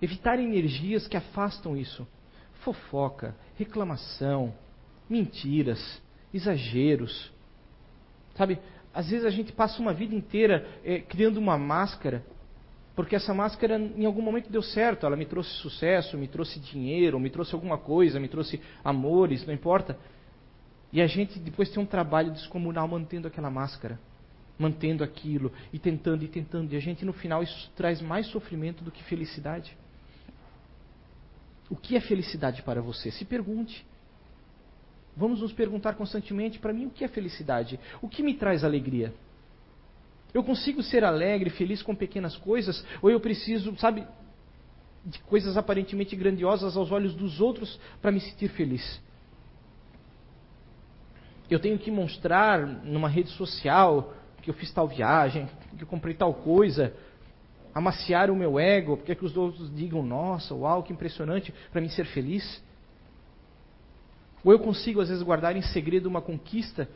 Evitar 0.03 0.39
energias 0.39 1.09
que 1.09 1.17
afastam 1.17 1.75
isso. 1.75 2.07
Fofoca, 2.63 3.35
reclamação, 3.57 4.53
mentiras, 5.09 6.03
exageros. 6.35 7.33
Sabe, 8.37 8.59
às 8.93 9.09
vezes 9.09 9.25
a 9.25 9.31
gente 9.31 9.51
passa 9.53 9.81
uma 9.81 9.95
vida 9.95 10.15
inteira 10.15 10.69
é, 10.85 11.01
criando 11.01 11.39
uma 11.39 11.57
máscara, 11.57 12.23
porque 12.95 13.17
essa 13.17 13.33
máscara 13.33 13.79
em 13.79 14.05
algum 14.05 14.21
momento 14.21 14.53
deu 14.53 14.61
certo, 14.61 15.07
ela 15.07 15.17
me 15.17 15.25
trouxe 15.25 15.49
sucesso, 15.63 16.19
me 16.19 16.29
trouxe 16.29 16.61
dinheiro, 16.61 17.19
me 17.19 17.31
trouxe 17.31 17.55
alguma 17.55 17.79
coisa, 17.79 18.21
me 18.21 18.29
trouxe 18.29 18.61
amores, 18.85 19.47
não 19.47 19.55
importa. 19.55 19.99
E 20.97 21.03
a 21.03 21.07
gente 21.07 21.39
depois 21.39 21.69
tem 21.69 21.83
um 21.83 21.85
trabalho 21.85 22.33
descomunal 22.33 22.89
mantendo 22.89 23.29
aquela 23.29 23.51
máscara, 23.51 24.01
mantendo 24.59 25.05
aquilo, 25.05 25.53
e 25.71 25.79
tentando 25.79 26.25
e 26.25 26.27
tentando. 26.27 26.73
E 26.73 26.77
a 26.79 26.81
gente 26.81 27.05
no 27.05 27.13
final 27.13 27.43
isso 27.43 27.71
traz 27.77 28.01
mais 28.01 28.27
sofrimento 28.29 28.83
do 28.83 28.91
que 28.91 29.05
felicidade. 29.05 29.77
O 31.69 31.77
que 31.77 31.97
é 31.97 32.01
felicidade 32.01 32.63
para 32.63 32.81
você? 32.81 33.11
Se 33.11 33.27
pergunte. 33.27 33.85
Vamos 35.15 35.43
nos 35.43 35.53
perguntar 35.53 35.97
constantemente: 35.97 36.59
para 36.59 36.73
mim, 36.73 36.87
o 36.87 36.91
que 36.91 37.05
é 37.05 37.09
felicidade? 37.09 37.79
O 38.01 38.09
que 38.09 38.23
me 38.23 38.33
traz 38.33 38.65
alegria? 38.65 39.13
Eu 40.33 40.43
consigo 40.43 40.83
ser 40.83 41.05
alegre, 41.05 41.51
feliz 41.51 41.83
com 41.83 41.95
pequenas 41.95 42.39
coisas? 42.39 42.83
Ou 43.03 43.11
eu 43.11 43.21
preciso, 43.21 43.77
sabe, 43.77 44.07
de 45.05 45.19
coisas 45.25 45.59
aparentemente 45.59 46.17
grandiosas 46.17 46.75
aos 46.75 46.91
olhos 46.91 47.15
dos 47.15 47.39
outros 47.39 47.79
para 48.01 48.11
me 48.11 48.21
sentir 48.21 48.49
feliz? 48.49 49.05
Eu 51.55 51.61
tenho 51.61 51.79
que 51.79 51.91
mostrar 51.91 52.67
numa 52.67 53.09
rede 53.09 53.31
social 53.31 54.13
que 54.43 54.51
eu 54.51 54.55
fiz 54.55 54.73
tal 54.73 54.87
viagem, 54.87 55.49
que 55.77 55.83
eu 55.83 55.89
comprei 55.89 56.15
tal 56.15 56.33
coisa, 56.33 56.93
amaciar 57.75 58.31
o 58.31 58.37
meu 58.37 58.59
ego, 58.59 58.97
porque 58.97 59.13
é 59.13 59.15
que 59.15 59.25
os 59.25 59.37
outros 59.37 59.75
digam, 59.75 60.03
nossa, 60.03 60.55
uau, 60.55 60.83
que 60.83 60.93
impressionante, 60.93 61.53
para 61.73 61.81
mim 61.81 61.89
ser 61.89 62.07
feliz? 62.07 62.63
Ou 64.45 64.53
eu 64.53 64.59
consigo, 64.59 65.01
às 65.01 65.09
vezes, 65.09 65.23
guardar 65.23 65.57
em 65.57 65.63
segredo 65.63 66.07
uma 66.09 66.23
conquista, 66.23 66.89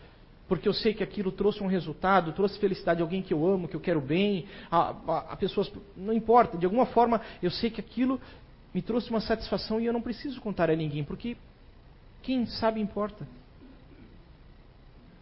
porque 0.48 0.68
eu 0.68 0.72
sei 0.72 0.94
que 0.94 1.02
aquilo 1.02 1.30
trouxe 1.30 1.62
um 1.62 1.66
resultado, 1.66 2.32
trouxe 2.32 2.58
felicidade 2.58 3.00
a 3.00 3.04
alguém 3.04 3.22
que 3.22 3.34
eu 3.34 3.46
amo, 3.46 3.68
que 3.68 3.76
eu 3.76 3.80
quero 3.80 4.00
bem, 4.00 4.46
a, 4.70 4.94
a, 5.06 5.18
a 5.32 5.36
pessoas, 5.36 5.70
não 5.96 6.12
importa, 6.12 6.56
de 6.56 6.64
alguma 6.64 6.86
forma 6.86 7.20
eu 7.42 7.50
sei 7.50 7.70
que 7.70 7.80
aquilo 7.80 8.20
me 8.72 8.80
trouxe 8.80 9.10
uma 9.10 9.20
satisfação 9.20 9.80
e 9.80 9.86
eu 9.86 9.92
não 9.92 10.02
preciso 10.02 10.40
contar 10.40 10.70
a 10.70 10.76
ninguém, 10.76 11.04
porque 11.04 11.36
quem 12.22 12.46
sabe 12.46 12.80
importa 12.80 13.26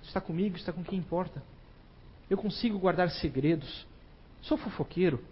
está 0.08 0.20
comigo, 0.20 0.56
está 0.56 0.72
com 0.72 0.82
quem 0.82 0.98
importa. 0.98 1.42
Eu 2.28 2.36
consigo 2.36 2.78
guardar 2.78 3.10
segredos. 3.10 3.86
Sou 4.42 4.56
fofoqueiro. 4.56 5.22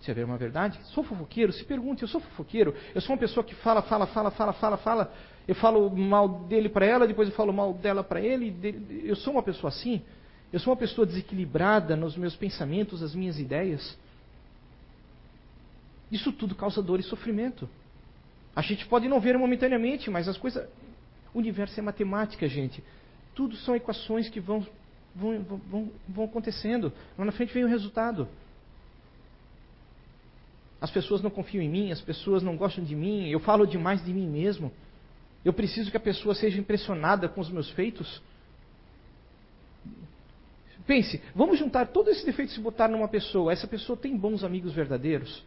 Se 0.00 0.10
haver 0.10 0.24
uma 0.24 0.36
verdade, 0.36 0.78
sou 0.88 1.02
fofoqueiro. 1.02 1.52
Se 1.52 1.64
pergunte, 1.64 2.02
eu 2.02 2.08
sou 2.08 2.20
fofoqueiro. 2.20 2.74
Eu 2.94 3.00
sou 3.00 3.14
uma 3.14 3.20
pessoa 3.20 3.42
que 3.42 3.54
fala, 3.54 3.82
fala, 3.82 4.06
fala, 4.06 4.30
fala, 4.30 4.52
fala, 4.52 4.76
fala. 4.76 5.14
Eu 5.48 5.54
falo 5.54 5.90
mal 5.94 6.28
dele 6.44 6.68
para 6.68 6.86
ela, 6.86 7.06
depois 7.06 7.28
eu 7.28 7.34
falo 7.34 7.52
mal 7.52 7.72
dela 7.74 8.04
para 8.04 8.20
ele. 8.20 8.54
Eu 9.04 9.16
sou 9.16 9.32
uma 9.32 9.42
pessoa 9.42 9.68
assim. 9.68 10.02
Eu 10.52 10.60
sou 10.60 10.72
uma 10.72 10.78
pessoa 10.78 11.06
desequilibrada 11.06 11.96
nos 11.96 12.16
meus 12.16 12.36
pensamentos, 12.36 13.02
as 13.02 13.14
minhas 13.14 13.38
ideias. 13.38 13.96
Isso 16.12 16.32
tudo 16.32 16.54
causa 16.54 16.82
dor 16.82 17.00
e 17.00 17.02
sofrimento. 17.02 17.68
A 18.54 18.62
gente 18.62 18.86
pode 18.86 19.08
não 19.08 19.20
ver 19.20 19.36
momentaneamente, 19.36 20.10
mas 20.10 20.28
as 20.28 20.36
coisas 20.36 20.66
o 21.34 21.38
universo 21.38 21.78
é 21.78 21.82
matemática, 21.82 22.48
gente. 22.48 22.82
Tudo 23.34 23.56
são 23.56 23.74
equações 23.74 24.28
que 24.28 24.38
vão, 24.38 24.64
vão, 25.14 25.42
vão, 25.42 25.92
vão 26.08 26.24
acontecendo. 26.24 26.92
Lá 27.18 27.24
na 27.24 27.32
frente 27.32 27.52
vem 27.52 27.64
o 27.64 27.68
resultado. 27.68 28.28
As 30.80 30.90
pessoas 30.90 31.22
não 31.22 31.30
confiam 31.30 31.62
em 31.62 31.68
mim, 31.68 31.90
as 31.90 32.00
pessoas 32.00 32.42
não 32.42 32.56
gostam 32.56 32.84
de 32.84 32.94
mim, 32.94 33.28
eu 33.28 33.40
falo 33.40 33.66
demais 33.66 34.04
de 34.04 34.12
mim 34.12 34.28
mesmo. 34.28 34.70
Eu 35.44 35.52
preciso 35.52 35.90
que 35.90 35.96
a 35.96 36.00
pessoa 36.00 36.34
seja 36.34 36.58
impressionada 36.58 37.28
com 37.28 37.40
os 37.40 37.50
meus 37.50 37.70
feitos. 37.70 38.22
Pense, 40.86 41.20
vamos 41.34 41.58
juntar 41.58 41.86
todos 41.86 42.12
esses 42.12 42.24
defeitos 42.24 42.56
e 42.56 42.60
botar 42.60 42.88
numa 42.88 43.08
pessoa. 43.08 43.52
Essa 43.52 43.66
pessoa 43.66 43.96
tem 43.96 44.16
bons 44.16 44.44
amigos 44.44 44.72
verdadeiros? 44.72 45.42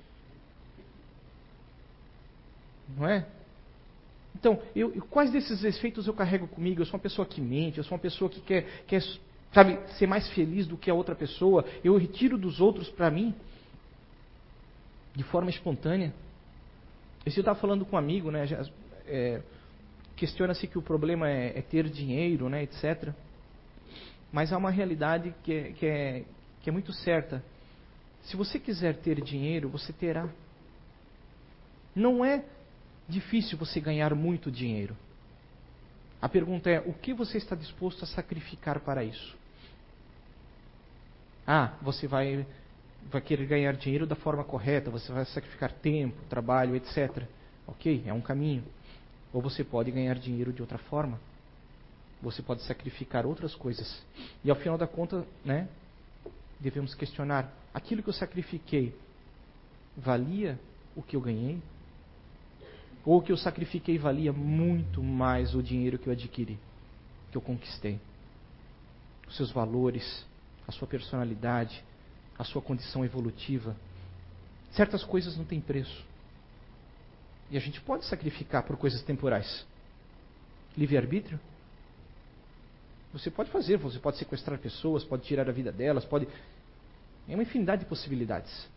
Não 2.98 3.08
é? 3.08 3.28
Então, 4.40 4.62
eu, 4.76 4.92
quais 5.10 5.32
desses 5.32 5.64
efeitos 5.64 6.06
eu 6.06 6.14
carrego 6.14 6.48
comigo? 6.48 6.80
Eu 6.80 6.86
sou 6.86 6.96
uma 6.96 7.02
pessoa 7.02 7.26
que 7.26 7.42
mente, 7.42 7.80
eu 7.80 7.84
sou 7.84 7.96
uma 7.96 8.02
pessoa 8.02 8.30
que 8.30 8.40
quer, 8.42 8.84
quer 8.86 9.02
sabe, 9.52 9.80
ser 9.98 10.06
mais 10.06 10.30
feliz 10.30 10.68
do 10.68 10.78
que 10.78 10.92
a 10.92 10.94
outra 10.94 11.16
pessoa. 11.16 11.66
Eu 11.84 11.98
retiro 11.98 12.38
dos 12.38 12.62
outros 12.62 12.88
para 12.90 13.10
mim 13.10 13.34
de 15.16 15.24
forma 15.24 15.50
espontânea. 15.50 16.14
Esse 17.26 17.40
eu 17.40 17.42
estava 17.42 17.60
falando 17.60 17.84
com 17.84 17.96
um 17.96 18.00
amigo, 18.00 18.30
né? 18.30 18.46
É, 19.08 19.42
Questiona-se 20.16 20.68
que 20.68 20.78
o 20.78 20.82
problema 20.82 21.30
é, 21.30 21.58
é, 21.58 21.62
ter 21.62 21.88
dinheiro, 21.90 22.50
né, 22.50 22.64
etc. 22.64 23.14
Mas 24.32 24.52
há 24.52 24.58
uma 24.58 24.72
realidade 24.72 25.34
que 25.44 25.54
é, 25.54 25.72
que, 25.72 25.86
é, 25.86 26.24
que 26.62 26.70
é 26.70 26.74
muito 26.74 26.94
certa. 26.94 27.44
Se 28.24 28.36
você 28.36 28.60
quiser 28.60 28.98
ter 28.98 29.22
dinheiro, 29.22 29.70
você 29.70 29.94
terá. 29.94 30.28
Não 31.96 32.24
é 32.24 32.44
difícil 33.08 33.58
você 33.58 33.80
ganhar 33.80 34.14
muito 34.14 34.52
dinheiro. 34.52 34.96
A 36.22 36.28
pergunta 36.28 36.70
é: 36.70 36.80
o 36.80 36.94
que 36.94 37.14
você 37.14 37.38
está 37.38 37.56
disposto 37.56 38.04
a 38.04 38.08
sacrificar 38.08 38.80
para 38.80 39.04
isso? 39.04 39.38
Ah, 41.46 41.74
você 41.82 42.08
vai, 42.08 42.46
vai 43.10 43.22
querer 43.22 43.46
ganhar 43.46 43.74
dinheiro 43.74 44.06
da 44.06 44.16
forma 44.16 44.44
correta, 44.44 44.92
você 44.92 45.12
vai 45.12 45.26
sacrificar 45.26 45.72
tempo, 45.72 46.22
trabalho, 46.30 46.76
etc. 46.76 47.24
Ok, 47.66 48.04
é 48.06 48.14
um 48.14 48.22
caminho. 48.22 48.64
Ou 49.32 49.42
você 49.42 49.64
pode 49.64 49.92
ganhar 49.92 50.16
dinheiro 50.16 50.52
de 50.52 50.62
outra 50.62 50.78
forma. 50.78 51.20
você 52.22 52.42
pode 52.42 52.64
sacrificar 52.64 53.26
outras 53.26 53.54
coisas. 53.54 54.04
E 54.44 54.50
ao 54.50 54.56
final 54.56 54.78
da 54.78 54.88
conta, 54.88 55.26
né, 55.46 55.68
devemos 56.60 56.96
questionar: 56.96 57.54
aquilo 57.74 58.02
que 58.02 58.10
eu 58.10 58.14
sacrifiquei 58.14 58.94
valia 59.96 60.60
o 60.96 61.02
que 61.02 61.16
eu 61.16 61.22
ganhei? 61.22 61.62
Ou 63.08 63.22
que 63.22 63.32
eu 63.32 63.38
sacrifiquei 63.38 63.98
valia 63.98 64.34
muito 64.34 65.02
mais 65.02 65.56
o 65.56 65.64
dinheiro 65.64 65.98
que 65.98 66.10
eu 66.10 66.12
adquiri, 66.12 66.60
que 67.32 67.38
eu 67.38 67.42
conquistei? 67.42 68.02
Os 69.26 69.38
seus 69.38 69.50
valores, 69.50 70.26
a 70.68 70.74
sua 70.74 70.86
personalidade, 70.86 71.82
a 72.38 72.44
sua 72.44 72.62
condição 72.62 73.06
evolutiva. 73.06 73.78
Certas 74.74 75.06
coisas 75.06 75.38
não 75.38 75.46
têm 75.46 75.62
preço. 75.62 76.06
E 77.50 77.56
a 77.56 77.62
gente 77.62 77.80
pode 77.80 78.04
sacrificar 78.04 78.64
por 78.64 78.76
coisas 78.76 79.02
temporais. 79.04 79.66
Livre-arbítrio? 80.78 81.40
Você 83.14 83.32
pode 83.32 83.50
fazer, 83.52 83.78
você 83.78 84.00
pode 84.00 84.18
sequestrar 84.18 84.60
pessoas, 84.60 85.06
pode 85.06 85.24
tirar 85.24 85.48
a 85.48 85.54
vida 85.54 85.72
delas, 85.72 86.04
pode. 86.04 86.28
É 87.26 87.34
uma 87.36 87.44
infinidade 87.44 87.84
de 87.84 87.88
possibilidades. 87.88 88.68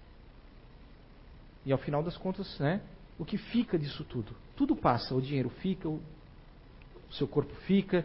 E 1.67 1.73
ao 1.73 1.79
final 1.79 2.01
das 2.01 2.17
contas, 2.17 2.57
né, 2.61 2.81
o 3.21 3.25
que 3.27 3.37
fica 3.37 3.79
disso 3.79 4.03
tudo? 4.03 4.35
Tudo 4.57 4.75
passa, 4.75 5.15
o 5.15 5.21
dinheiro 5.21 5.51
fica, 5.61 5.87
o, 5.87 6.01
seu 7.11 7.29
corpo 7.29 7.55
fica, 7.67 8.03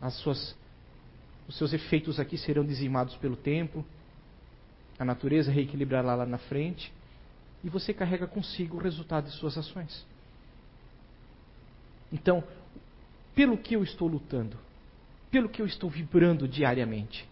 as 0.00 0.14
suas, 0.14 0.56
os 1.46 1.56
seus 1.56 1.72
efeitos 1.72 2.18
aqui 2.18 2.36
serão 2.36 2.64
dizimados 2.66 3.14
pelo 3.18 3.36
tempo, 3.36 3.84
a 4.98 5.04
natureza 5.04 5.52
reequilibrará 5.52 6.16
lá 6.16 6.26
na 6.26 6.38
frente, 6.38 6.92
e 7.62 7.68
você 7.68 7.94
carrega 7.94 8.26
consigo 8.26 8.78
o 8.78 8.80
resultado 8.80 9.26
de 9.26 9.36
suas 9.36 9.56
ações. 9.56 10.04
Então, 12.12 12.42
pelo 13.36 13.56
que 13.56 13.76
eu 13.76 13.84
estou 13.84 14.08
lutando? 14.08 14.58
Pelo 15.30 15.48
que 15.48 15.62
eu 15.62 15.66
estou 15.66 15.88
vibrando 15.88 16.48
diariamente? 16.48 17.28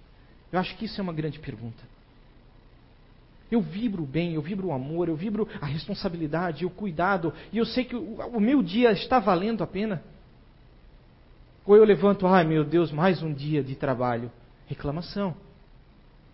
Eu 0.52 0.60
acho 0.60 0.76
que 0.76 0.84
isso 0.84 1.00
é 1.00 1.02
uma 1.02 1.12
grande 1.12 1.40
pergunta. 1.40 1.82
Eu 3.50 3.60
vibro 3.60 4.02
o 4.02 4.06
bem, 4.06 4.34
eu 4.34 4.42
vibro 4.42 4.68
o 4.68 4.72
amor, 4.72 5.08
eu 5.08 5.16
vibro 5.16 5.48
a 5.60 5.66
responsabilidade, 5.66 6.66
o 6.66 6.70
cuidado, 6.70 7.32
e 7.52 7.58
eu 7.58 7.66
sei 7.66 7.84
que 7.84 7.94
o, 7.94 8.16
o 8.34 8.40
meu 8.40 8.62
dia 8.62 8.90
está 8.92 9.18
valendo 9.18 9.62
a 9.62 9.66
pena. 9.66 10.02
Ou 11.64 11.76
eu 11.76 11.84
levanto, 11.84 12.26
ai 12.26 12.44
meu 12.44 12.64
Deus, 12.64 12.92
mais 12.92 13.22
um 13.22 13.32
dia 13.32 13.62
de 13.62 13.74
trabalho. 13.74 14.30
Reclamação. 14.66 15.34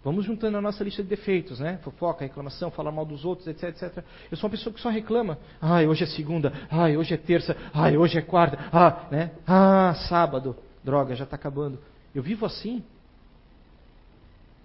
Vamos 0.05 0.25
juntando 0.25 0.59
a 0.59 0.61
nossa 0.61 0.83
lista 0.83 1.03
de 1.03 1.09
defeitos, 1.09 1.61
né? 1.61 1.79
Fofoca, 1.85 2.25
reclamação, 2.25 2.72
falar 2.72 2.90
mal 2.90 3.07
dos 3.07 3.25
outros, 3.25 3.46
etc, 3.46 3.68
etc. 3.68 4.05
Eu 4.31 4.37
sou 4.37 4.48
uma 4.48 4.57
pessoa 4.57 4.75
que 4.75 4.81
só 4.81 4.88
reclama. 4.88 5.38
Ai, 5.61 5.87
hoje 5.87 6.03
é 6.03 6.07
segunda. 6.07 6.53
Ai, 6.68 6.96
hoje 6.96 7.14
é 7.14 7.16
terça. 7.16 7.57
Ai, 7.72 7.96
hoje 7.96 8.18
é 8.18 8.22
quarta. 8.22 8.59
Ah, 8.72 9.07
né? 9.12 9.31
Ah, 9.46 9.94
sábado. 10.09 10.57
Droga, 10.83 11.14
já 11.14 11.22
está 11.22 11.37
acabando. 11.37 11.79
Eu 12.12 12.22
vivo 12.22 12.44
assim. 12.44 12.83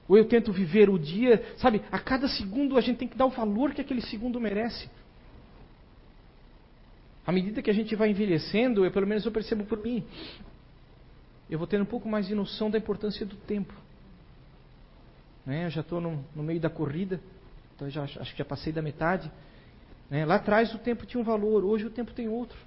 Ou 0.08 0.18
eu 0.18 0.26
tento 0.26 0.52
viver 0.52 0.90
o 0.90 0.98
dia, 0.98 1.44
sabe? 1.58 1.82
A 1.92 2.00
cada 2.00 2.28
segundo 2.28 2.78
a 2.78 2.82
gente 2.82 2.98
tem 2.98 3.08
que 3.08 3.18
dar 3.18 3.26
o 3.26 3.30
valor 3.30 3.74
que 3.74 3.82
aquele 3.82 4.02
segundo 4.02 4.40
merece. 4.40 4.90
À 7.26 7.32
medida 7.32 7.62
que 7.62 7.70
a 7.70 7.74
gente 7.74 7.94
vai 7.94 8.10
envelhecendo, 8.10 8.86
eu, 8.86 8.92
pelo 8.92 9.06
menos 9.06 9.26
eu 9.26 9.32
percebo 9.32 9.66
por 9.66 9.84
mim, 9.84 10.06
eu 11.50 11.58
vou 11.58 11.68
tendo 11.68 11.82
um 11.82 11.86
pouco 11.86 12.08
mais 12.08 12.26
de 12.26 12.34
noção 12.34 12.72
da 12.72 12.78
importância 12.78 13.26
do 13.26 13.36
tempo. 13.36 13.74
Né? 15.46 15.66
Eu 15.66 15.70
já 15.70 15.82
estou 15.82 16.00
no, 16.00 16.24
no, 16.34 16.44
meio 16.44 16.60
da 16.60 16.70
corrida, 16.70 17.20
então 17.76 17.90
já, 17.90 18.04
acho 18.04 18.32
que 18.32 18.38
já 18.38 18.46
passei 18.46 18.72
da 18.72 18.82
metade. 18.82 19.30
Né? 20.10 20.26
Lá 20.26 20.36
atrás 20.36 20.74
o 20.74 20.78
tempo 20.78 21.06
tinha 21.06 21.20
um 21.20 21.24
valor, 21.24 21.66
hoje 21.66 21.86
o 21.86 21.90
tempo 21.90 22.14
tem 22.14 22.30
outro. 22.30 22.58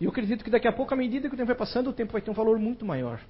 E 0.00 0.04
eu 0.04 0.10
acredito 0.10 0.42
que 0.42 0.50
daqui 0.50 0.68
a 0.68 0.72
pouco, 0.72 0.92
à 0.94 0.96
medida 0.96 1.28
que 1.28 1.34
o 1.34 1.36
tempo 1.36 1.48
vai 1.48 1.56
passando, 1.56 1.88
o 1.88 1.92
tempo 1.92 2.12
vai 2.12 2.22
ter 2.22 2.30
um 2.30 2.34
valor 2.34 2.58
muito 2.58 2.84
maior. 2.84 3.20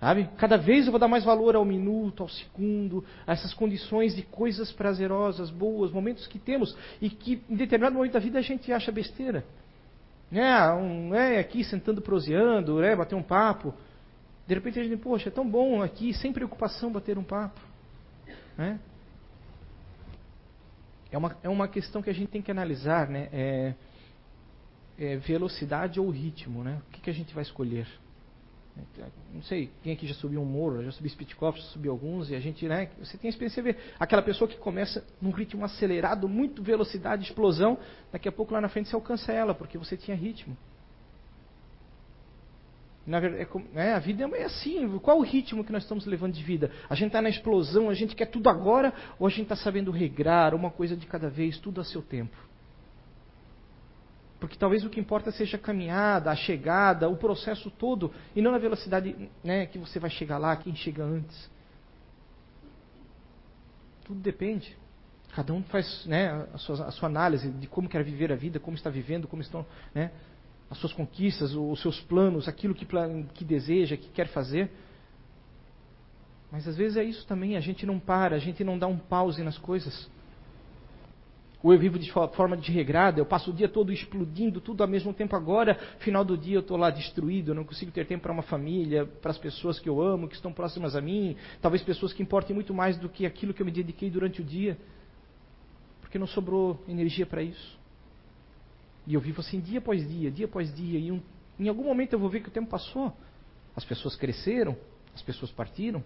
Sabe? 0.00 0.30
Cada 0.38 0.56
vez 0.56 0.86
eu 0.86 0.92
vou 0.92 0.98
dar 0.98 1.08
mais 1.08 1.24
valor 1.24 1.54
ao 1.54 1.64
minuto, 1.64 2.22
ao 2.22 2.28
segundo, 2.28 3.04
a 3.26 3.32
essas 3.32 3.52
condições 3.52 4.16
de 4.16 4.22
coisas 4.22 4.72
prazerosas, 4.72 5.50
boas, 5.50 5.92
momentos 5.92 6.26
que 6.26 6.38
temos 6.38 6.74
e 7.02 7.10
que 7.10 7.42
em 7.50 7.54
determinado 7.54 7.94
momento 7.94 8.14
da 8.14 8.18
vida 8.18 8.38
a 8.38 8.42
gente 8.42 8.72
acha 8.72 8.90
besteira. 8.90 9.44
É, 10.32 10.72
um, 10.72 11.14
é 11.14 11.38
aqui 11.38 11.62
sentando 11.62 12.00
proseando, 12.00 12.82
é, 12.82 12.96
bater 12.96 13.14
um 13.14 13.22
papo. 13.22 13.74
De 14.46 14.54
repente 14.54 14.80
a 14.80 14.82
gente, 14.82 14.96
poxa, 14.96 15.28
é 15.28 15.32
tão 15.32 15.46
bom 15.46 15.82
aqui, 15.82 16.14
sem 16.14 16.32
preocupação, 16.32 16.90
bater 16.90 17.18
um 17.18 17.24
papo. 17.24 17.60
É, 18.58 18.78
é, 21.12 21.18
uma, 21.18 21.36
é 21.42 21.48
uma 21.48 21.68
questão 21.68 22.00
que 22.00 22.08
a 22.08 22.14
gente 22.14 22.28
tem 22.30 22.40
que 22.40 22.50
analisar, 22.50 23.06
né? 23.06 23.28
É, 23.32 23.74
é 24.98 25.16
velocidade 25.16 26.00
ou 26.00 26.08
ritmo, 26.08 26.64
né? 26.64 26.80
O 26.88 26.90
que, 26.92 27.02
que 27.02 27.10
a 27.10 27.14
gente 27.14 27.34
vai 27.34 27.42
escolher? 27.42 27.86
Não 29.32 29.42
sei, 29.42 29.70
quem 29.82 29.92
aqui 29.92 30.06
já 30.06 30.14
subiu 30.14 30.40
um 30.40 30.44
morro, 30.44 30.82
já 30.82 30.92
subi 30.92 31.08
Spitkoff, 31.08 31.58
já 31.58 31.66
subi 31.66 31.88
alguns, 31.88 32.30
e 32.30 32.34
a 32.34 32.40
gente, 32.40 32.66
né, 32.66 32.90
você 32.98 33.16
tem 33.16 33.28
a 33.28 33.30
experiência 33.30 33.62
de 33.62 33.72
ver 33.72 33.78
aquela 33.98 34.22
pessoa 34.22 34.48
que 34.48 34.56
começa 34.56 35.04
num 35.20 35.30
ritmo 35.30 35.64
acelerado, 35.64 36.28
muito 36.28 36.62
velocidade, 36.62 37.24
explosão, 37.24 37.78
daqui 38.12 38.28
a 38.28 38.32
pouco 38.32 38.52
lá 38.54 38.60
na 38.60 38.68
frente 38.68 38.88
você 38.88 38.94
alcança 38.94 39.32
ela, 39.32 39.54
porque 39.54 39.78
você 39.78 39.96
tinha 39.96 40.16
ritmo. 40.16 40.56
Na 43.06 43.18
verdade, 43.18 43.48
é, 43.74 43.86
é, 43.88 43.94
a 43.94 43.98
vida 43.98 44.28
é 44.36 44.44
assim. 44.44 44.98
Qual 44.98 45.18
o 45.18 45.22
ritmo 45.22 45.64
que 45.64 45.72
nós 45.72 45.82
estamos 45.82 46.06
levando 46.06 46.34
de 46.34 46.42
vida? 46.44 46.70
A 46.88 46.94
gente 46.94 47.08
está 47.08 47.20
na 47.20 47.28
explosão, 47.28 47.88
a 47.88 47.94
gente 47.94 48.14
quer 48.14 48.26
tudo 48.26 48.48
agora, 48.48 48.92
ou 49.18 49.26
a 49.26 49.30
gente 49.30 49.42
está 49.42 49.56
sabendo 49.56 49.90
regrar, 49.90 50.54
uma 50.54 50.70
coisa 50.70 50.96
de 50.96 51.06
cada 51.06 51.28
vez, 51.28 51.58
tudo 51.58 51.80
a 51.80 51.84
seu 51.84 52.02
tempo? 52.02 52.36
Porque 54.40 54.56
talvez 54.56 54.84
o 54.84 54.90
que 54.90 54.98
importa 54.98 55.30
seja 55.30 55.58
a 55.58 55.60
caminhada, 55.60 56.30
a 56.30 56.34
chegada, 56.34 57.08
o 57.08 57.16
processo 57.16 57.70
todo, 57.70 58.10
e 58.34 58.40
não 58.40 58.50
na 58.50 58.58
velocidade 58.58 59.30
né, 59.44 59.66
que 59.66 59.78
você 59.78 60.00
vai 60.00 60.08
chegar 60.08 60.38
lá, 60.38 60.56
quem 60.56 60.74
chega 60.74 61.04
antes. 61.04 61.50
Tudo 64.04 64.18
depende. 64.20 64.76
Cada 65.34 65.52
um 65.52 65.62
faz 65.64 66.06
né, 66.06 66.46
a, 66.54 66.58
sua, 66.58 66.86
a, 66.86 66.90
sua, 66.90 67.08
análise 67.08 67.50
de 67.50 67.66
como 67.66 67.88
quer 67.88 68.02
viver 68.02 68.32
a 68.32 68.34
vida, 68.34 68.58
como 68.58 68.76
está 68.76 68.88
vivendo, 68.88 69.28
como 69.28 69.42
estão 69.42 69.64
né, 69.94 70.10
as 70.70 70.78
suas 70.78 70.92
conquistas, 70.92 71.54
os 71.54 71.80
seus 71.80 72.00
planos, 72.00 72.48
aquilo 72.48 72.74
que, 72.74 72.86
que 73.34 73.44
deseja, 73.44 73.96
que 73.96 74.08
quer 74.08 74.28
fazer. 74.28 74.70
Mas 76.50 76.66
às 76.66 76.76
vezes 76.76 76.96
é 76.96 77.04
isso 77.04 77.26
também, 77.26 77.56
a 77.56 77.60
gente 77.60 77.84
não 77.84 78.00
para, 78.00 78.34
a 78.34 78.38
gente 78.40 78.64
não 78.64 78.78
dá 78.78 78.86
um 78.86 78.96
pause 78.96 79.42
nas 79.42 79.58
coisas. 79.58 80.10
Ou 81.62 81.74
eu 81.74 81.78
vivo 81.78 81.98
de 81.98 82.10
forma 82.10 82.56
desregrada, 82.56 83.20
eu 83.20 83.26
passo 83.26 83.50
o 83.50 83.54
dia 83.54 83.68
todo 83.68 83.92
explodindo 83.92 84.60
tudo 84.62 84.82
ao 84.82 84.88
mesmo 84.88 85.12
tempo 85.12 85.36
agora, 85.36 85.74
final 85.98 86.24
do 86.24 86.36
dia 86.36 86.56
eu 86.56 86.60
estou 86.60 86.76
lá 86.76 86.88
destruído, 86.88 87.50
eu 87.50 87.54
não 87.54 87.64
consigo 87.64 87.92
ter 87.92 88.06
tempo 88.06 88.22
para 88.22 88.32
uma 88.32 88.42
família, 88.42 89.04
para 89.04 89.30
as 89.30 89.36
pessoas 89.36 89.78
que 89.78 89.86
eu 89.86 90.00
amo, 90.00 90.26
que 90.26 90.34
estão 90.34 90.52
próximas 90.52 90.96
a 90.96 91.02
mim, 91.02 91.36
talvez 91.60 91.82
pessoas 91.82 92.14
que 92.14 92.22
importem 92.22 92.54
muito 92.54 92.72
mais 92.72 92.96
do 92.96 93.10
que 93.10 93.26
aquilo 93.26 93.52
que 93.52 93.60
eu 93.60 93.66
me 93.66 93.72
dediquei 93.72 94.08
durante 94.10 94.40
o 94.40 94.44
dia, 94.44 94.78
porque 96.00 96.18
não 96.18 96.26
sobrou 96.26 96.82
energia 96.88 97.26
para 97.26 97.42
isso. 97.42 97.78
E 99.06 99.12
eu 99.12 99.20
vivo 99.20 99.40
assim 99.40 99.60
dia 99.60 99.80
após 99.80 100.08
dia, 100.08 100.30
dia 100.30 100.46
após 100.46 100.74
dia, 100.74 100.98
e 100.98 101.12
um, 101.12 101.20
em 101.58 101.68
algum 101.68 101.84
momento 101.84 102.14
eu 102.14 102.18
vou 102.18 102.30
ver 102.30 102.40
que 102.40 102.48
o 102.48 102.52
tempo 102.52 102.70
passou, 102.70 103.12
as 103.76 103.84
pessoas 103.84 104.16
cresceram, 104.16 104.74
as 105.14 105.20
pessoas 105.20 105.50
partiram, 105.50 106.02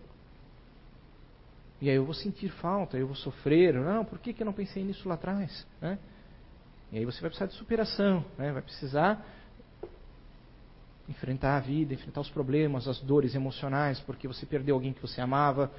e 1.81 1.91
aí 1.91 1.97
eu 1.97 2.05
vou 2.05 2.15
sentir 2.15 2.49
falta, 2.51 2.97
eu 2.97 3.07
vou 3.07 3.17
sofrer. 3.17 3.75
Não, 3.75 4.05
por 4.05 4.19
que, 4.19 4.33
que 4.33 4.43
eu 4.43 4.47
não 4.47 4.53
pensei 4.53 4.83
nisso 4.85 5.09
lá 5.09 5.15
atrás? 5.15 5.67
Né? 5.81 5.99
E 6.93 6.99
aí 6.99 7.05
você 7.05 7.21
vai 7.21 7.31
precisar 7.31 7.47
de 7.47 7.55
superação, 7.55 8.25
né? 8.39 8.53
vai 8.53 8.63
precisar 8.63 9.25
enfrentar 11.09 11.57
a 11.57 11.61
vida, 11.61 11.93
enfrentar 11.93 12.21
os 12.21 12.31
problemas, 12.31 12.89
as 12.89 13.01
dores 13.01 13.35
emocionais, 13.35 14.01
porque 14.01 14.27
você 14.27 14.47
perdeu 14.47 14.75
alguém 14.75 14.93
que 14.93 15.03
você 15.03 15.21
amava, 15.21 15.71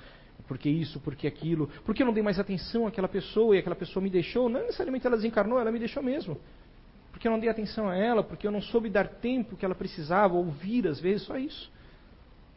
porque 0.47 0.69
isso, 0.69 0.99
porque 0.99 1.25
aquilo, 1.25 1.67
porque 1.84 2.03
eu 2.03 2.05
não 2.05 2.13
dei 2.13 2.21
mais 2.21 2.38
atenção 2.38 2.86
àquela 2.86 3.08
pessoa 3.08 3.55
e 3.55 3.60
aquela 3.60 3.75
pessoa 3.75 4.03
me 4.03 4.10
deixou. 4.10 4.49
Não 4.49 4.62
necessariamente 4.62 5.08
ela 5.08 5.15
desencarnou, 5.15 5.60
ela 5.60 5.71
me 5.71 5.79
deixou 5.79 6.03
mesmo. 6.03 6.38
Porque 7.12 7.27
eu 7.27 7.31
não 7.31 7.39
dei 7.39 7.49
atenção 7.49 7.89
a 7.89 7.95
ela, 7.95 8.21
porque 8.21 8.45
eu 8.45 8.51
não 8.51 8.62
soube 8.62 8.89
dar 8.89 9.08
tempo 9.08 9.55
que 9.55 9.65
ela 9.65 9.73
precisava, 9.73 10.36
ouvir 10.36 10.88
às 10.88 10.99
vezes, 10.99 11.25
só 11.25 11.38
isso. 11.38 11.71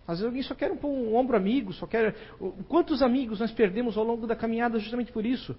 Às 0.08 0.20
vezes 0.20 0.24
alguém 0.24 0.42
só 0.42 0.54
quer 0.54 0.72
um, 0.72 0.86
um 0.86 1.14
ombro 1.14 1.36
amigo, 1.36 1.70
só 1.74 1.86
quer. 1.86 2.16
Quantos 2.66 3.02
amigos 3.02 3.40
nós 3.40 3.52
perdemos 3.52 3.98
ao 3.98 4.04
longo 4.04 4.26
da 4.26 4.34
caminhada 4.34 4.78
justamente 4.78 5.12
por 5.12 5.26
isso? 5.26 5.54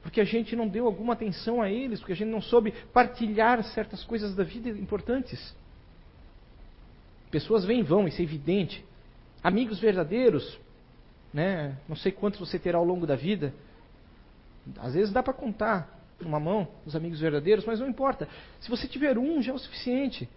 Porque 0.00 0.20
a 0.20 0.24
gente 0.24 0.54
não 0.54 0.68
deu 0.68 0.86
alguma 0.86 1.14
atenção 1.14 1.60
a 1.60 1.68
eles, 1.68 1.98
porque 1.98 2.12
a 2.12 2.16
gente 2.16 2.30
não 2.30 2.40
soube 2.40 2.72
partilhar 2.92 3.60
certas 3.64 4.04
coisas 4.04 4.36
da 4.36 4.44
vida 4.44 4.68
importantes. 4.70 5.52
Pessoas 7.28 7.64
vêm 7.64 7.80
e 7.80 7.82
vão, 7.82 8.06
isso 8.06 8.20
é 8.20 8.24
evidente. 8.24 8.84
Amigos 9.42 9.80
verdadeiros, 9.80 10.56
né? 11.34 11.76
não 11.88 11.96
sei 11.96 12.12
quantos 12.12 12.38
você 12.38 12.56
terá 12.56 12.78
ao 12.78 12.84
longo 12.84 13.04
da 13.04 13.16
vida. 13.16 13.52
Às 14.78 14.94
vezes 14.94 15.12
dá 15.12 15.24
para 15.24 15.32
contar 15.32 15.92
numa 16.20 16.38
mão 16.38 16.68
os 16.86 16.94
amigos 16.94 17.18
verdadeiros, 17.18 17.64
mas 17.64 17.80
não 17.80 17.88
importa. 17.88 18.28
Se 18.60 18.70
você 18.70 18.86
tiver 18.86 19.18
um, 19.18 19.42
já 19.42 19.50
é 19.50 19.54
o 19.56 19.58
suficiente. 19.58 20.28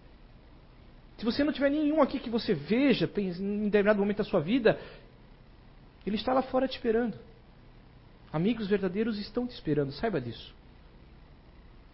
Se 1.18 1.24
você 1.24 1.44
não 1.44 1.52
tiver 1.52 1.70
nenhum 1.70 2.02
aqui 2.02 2.18
que 2.18 2.30
você 2.30 2.54
veja 2.54 3.10
em 3.16 3.64
determinado 3.64 4.00
momento 4.00 4.18
da 4.18 4.24
sua 4.24 4.40
vida, 4.40 4.78
ele 6.06 6.16
está 6.16 6.32
lá 6.32 6.42
fora 6.42 6.66
te 6.66 6.76
esperando. 6.76 7.16
Amigos 8.32 8.66
verdadeiros 8.66 9.18
estão 9.18 9.46
te 9.46 9.52
esperando, 9.52 9.92
saiba 9.92 10.20
disso. 10.20 10.54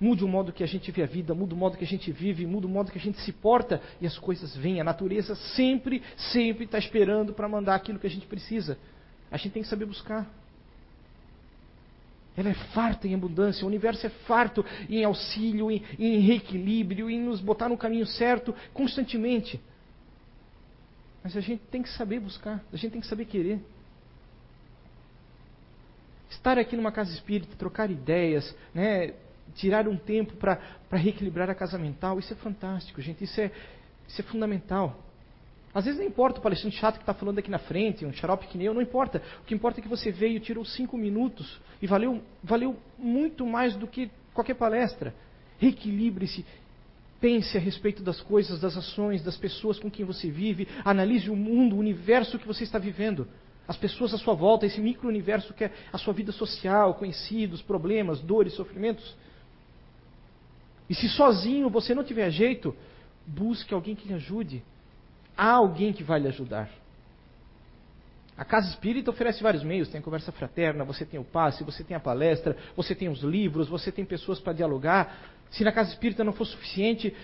Mude 0.01 0.25
o 0.25 0.29
modo 0.29 0.53
que 0.53 0.63
a 0.63 0.67
gente 0.67 0.93
vê 0.93 1.03
a 1.03 1.07
vida, 1.07 1.35
muda 1.35 1.55
o 1.55 1.59
modo 1.59 1.77
que 1.77 1.85
a 1.85 1.87
gente 1.87 2.13
vive, 2.13 2.47
muda 2.47 2.69
o 2.69 2.71
modo 2.71 2.93
que 2.93 2.99
a 2.99 3.01
gente 3.01 3.19
se 3.21 3.33
porta 3.33 3.83
e 4.01 4.07
as 4.07 4.17
coisas 4.17 4.57
vêm. 4.57 4.81
A 4.81 4.85
natureza 4.85 5.35
sempre, 5.35 6.03
sempre 6.17 6.65
está 6.65 6.79
esperando 6.79 7.35
para 7.35 7.49
mandar 7.49 7.75
aquilo 7.75 7.99
que 7.99 8.07
a 8.07 8.11
gente 8.11 8.27
precisa. 8.27 8.79
A 9.31 9.37
gente 9.37 9.53
tem 9.53 9.63
que 9.63 9.69
saber 9.69 9.87
buscar. 9.87 10.31
Ela 12.39 12.51
é 12.51 12.55
farta 12.55 13.09
em 13.09 13.15
abundância, 13.15 13.65
o 13.65 13.67
universo 13.67 14.07
é 14.07 14.11
farto 14.11 14.65
em 14.89 15.03
auxílio, 15.03 15.73
em, 15.73 15.83
em 15.99 16.21
reequilíbrio, 16.21 17.11
em 17.11 17.21
nos 17.21 17.41
botar 17.41 17.69
no 17.69 17.77
caminho 17.77 18.07
certo 18.07 18.55
constantemente. 18.73 19.61
Mas 21.25 21.37
a 21.37 21.41
gente 21.41 21.61
tem 21.69 21.83
que 21.83 21.89
saber 21.89 22.21
buscar, 22.21 22.63
a 22.73 22.77
gente 22.77 22.93
tem 22.93 23.01
que 23.01 23.09
saber 23.09 23.25
querer. 23.25 23.61
Estar 26.31 26.59
aqui 26.59 26.77
numa 26.77 26.93
casa 26.93 27.13
espírita, 27.13 27.57
trocar 27.57 27.91
ideias, 27.91 28.55
né, 28.73 29.15
tirar 29.57 29.89
um 29.89 29.97
tempo 29.97 30.37
para 30.37 30.61
reequilibrar 30.93 31.51
a 31.51 31.57
casa 31.57 31.77
mental, 31.77 32.21
isso 32.21 32.33
é 32.33 32.37
fantástico, 32.37 33.03
gente, 33.03 33.25
isso 33.25 33.41
é, 33.41 33.51
isso 34.07 34.21
é 34.21 34.25
fundamental. 34.25 35.08
Às 35.75 35.85
vezes 35.85 36.01
não 36.01 36.07
importa 36.07 36.39
o 36.39 36.43
palestrante 36.43 36.77
chato 36.77 36.97
que 36.97 37.03
está 37.03 37.15
falando 37.15 37.39
aqui 37.39 37.51
na 37.51 37.59
frente, 37.59 38.07
um 38.07 38.13
xarope 38.13 38.47
que 38.47 38.57
nem 38.57 38.67
eu, 38.67 38.75
não 38.75 38.83
importa. 38.83 39.23
O 39.43 39.45
que 39.45 39.55
importa 39.55 39.81
é 39.81 39.83
que 39.83 39.89
você 39.89 40.11
veio, 40.11 40.41
tirou 40.41 40.65
cinco 40.65 40.97
minutos 40.97 41.61
e 41.81 41.87
valeu, 41.87 42.23
valeu 42.43 42.77
muito 42.99 43.47
mais 43.47 43.77
do 43.77 43.87
que 43.87 44.11
qualquer 44.33 44.55
palestra. 44.55 45.15
Reequilibre-se, 45.59 46.45
pense 47.21 47.57
a 47.57 47.61
respeito 47.61 48.03
das 48.03 48.21
coisas, 48.21 48.61
das 48.61 48.77
ações, 48.77 49.23
das 49.23 49.37
pessoas 49.37 49.79
com 49.79 49.91
quem 49.91 50.07
você 50.07 50.31
vive, 50.31 50.67
analise 50.85 51.31
o 51.31 51.37
mundo, 51.37 51.77
o 51.77 51.81
universo 51.81 52.39
que 52.39 52.47
você 52.47 52.65
está 52.65 52.79
vivendo. 52.79 53.29
As 53.67 53.77
pessoas 53.77 54.15
à 54.15 54.19
sua 54.19 54.33
volta, 54.33 54.65
esse 54.65 54.81
micro-universo 54.81 55.53
que 55.53 55.65
é 55.65 55.73
a 55.93 55.99
sua 55.99 56.15
vida 56.15 56.33
social, 56.33 56.95
conhecidos, 56.95 57.61
problemas, 57.61 58.21
dores, 58.21 58.55
sofrimentos. 58.55 59.15
E 60.89 60.95
se 60.95 61.07
sozinho 61.11 61.69
você 61.69 61.95
não 61.95 62.03
tiver 62.03 62.31
jeito, 62.31 62.75
busque 63.27 63.75
alguém 63.75 63.95
que 63.95 64.09
lhe 64.09 64.15
ajude. 64.15 64.63
Há 65.39 65.53
alguém 65.53 65.93
que 65.93 66.03
vai 66.03 66.19
lhe 66.19 66.27
ajudar. 66.27 66.69
A 68.37 68.45
casa 68.45 68.69
espírita 68.71 69.09
oferece 69.13 69.41
vários 69.41 69.63
meios: 69.63 69.89
tem 69.89 70.01
a 70.01 70.03
conversa 70.03 70.33
fraterna, 70.33 70.85
você 70.85 71.07
tem 71.07 71.21
o 71.21 71.25
passe, 71.25 71.63
você 71.63 71.85
tem 71.85 71.97
a 71.97 72.01
palestra, 72.01 72.57
você 72.77 72.93
tem 72.93 73.09
os 73.09 73.21
livros, 73.21 73.69
você 73.69 73.93
tem 73.93 74.05
pessoas 74.05 74.41
para 74.41 74.53
dialogar. 74.53 75.17
Se 75.53 75.63
na 75.63 75.71
casa 75.71 75.91
espírita 75.91 76.25
não 76.25 76.33
for 76.33 76.45
suficiente, 76.45 77.15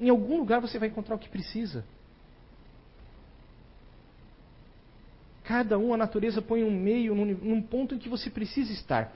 em 0.00 0.08
algum 0.08 0.38
lugar 0.38 0.62
você 0.62 0.78
vai 0.78 0.88
encontrar 0.88 1.14
o 1.14 1.18
que 1.18 1.28
precisa. 1.28 1.84
Cada 5.44 5.78
um, 5.78 5.92
a 5.92 5.96
natureza 5.96 6.40
põe 6.40 6.64
um 6.64 6.70
meio 6.70 7.14
num, 7.14 7.26
num 7.26 7.62
ponto 7.62 7.94
em 7.94 7.98
que 7.98 8.08
você 8.08 8.30
precisa 8.30 8.72
estar. 8.72 9.12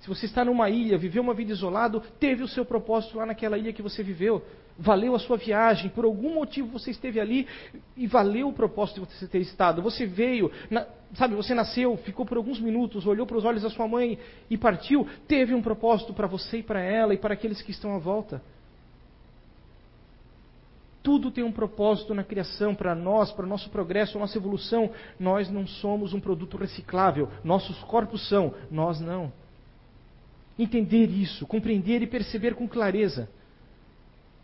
Se 0.00 0.08
você 0.08 0.26
está 0.26 0.44
numa 0.44 0.70
ilha, 0.70 0.96
viveu 0.96 1.22
uma 1.22 1.34
vida 1.34 1.52
isolado, 1.52 2.00
teve 2.18 2.42
o 2.42 2.48
seu 2.48 2.64
propósito 2.64 3.18
lá 3.18 3.26
naquela 3.26 3.58
ilha 3.58 3.72
que 3.72 3.82
você 3.82 4.02
viveu. 4.02 4.44
Valeu 4.80 5.14
a 5.14 5.18
sua 5.18 5.36
viagem, 5.36 5.90
por 5.90 6.06
algum 6.06 6.32
motivo 6.34 6.68
você 6.68 6.90
esteve 6.90 7.20
ali 7.20 7.46
e 7.94 8.06
valeu 8.06 8.48
o 8.48 8.52
propósito 8.52 9.02
de 9.02 9.14
você 9.14 9.28
ter 9.28 9.40
estado. 9.40 9.82
Você 9.82 10.06
veio, 10.06 10.50
na, 10.70 10.86
sabe, 11.12 11.34
você 11.34 11.52
nasceu, 11.52 11.98
ficou 11.98 12.24
por 12.24 12.38
alguns 12.38 12.58
minutos, 12.58 13.06
olhou 13.06 13.26
para 13.26 13.36
os 13.36 13.44
olhos 13.44 13.62
da 13.62 13.68
sua 13.68 13.86
mãe 13.86 14.18
e 14.48 14.56
partiu. 14.56 15.06
Teve 15.28 15.52
um 15.52 15.60
propósito 15.60 16.14
para 16.14 16.26
você 16.26 16.58
e 16.58 16.62
para 16.62 16.80
ela 16.80 17.12
e 17.12 17.18
para 17.18 17.34
aqueles 17.34 17.60
que 17.60 17.70
estão 17.70 17.94
à 17.94 17.98
volta. 17.98 18.42
Tudo 21.02 21.30
tem 21.30 21.44
um 21.44 21.52
propósito 21.52 22.14
na 22.14 22.24
criação 22.24 22.74
para 22.74 22.94
nós, 22.94 23.30
para 23.32 23.44
o 23.44 23.48
nosso 23.48 23.68
progresso, 23.68 24.18
nossa 24.18 24.38
evolução. 24.38 24.90
Nós 25.18 25.50
não 25.50 25.66
somos 25.66 26.14
um 26.14 26.20
produto 26.20 26.56
reciclável. 26.56 27.28
Nossos 27.44 27.78
corpos 27.84 28.26
são, 28.28 28.54
nós 28.70 28.98
não 28.98 29.30
entender 30.62 31.06
isso, 31.06 31.46
compreender 31.46 32.02
e 32.02 32.06
perceber 32.06 32.54
com 32.54 32.68
clareza. 32.68 33.28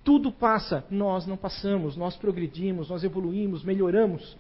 Tudo 0.07 0.31
passa, 0.31 0.85
nós 0.89 1.27
não 1.27 1.37
passamos, 1.37 1.97
nós 1.97 2.15
progredimos, 2.15 2.89
nós 2.89 3.03
evoluímos, 3.03 3.65
melhoramos. 3.65 4.37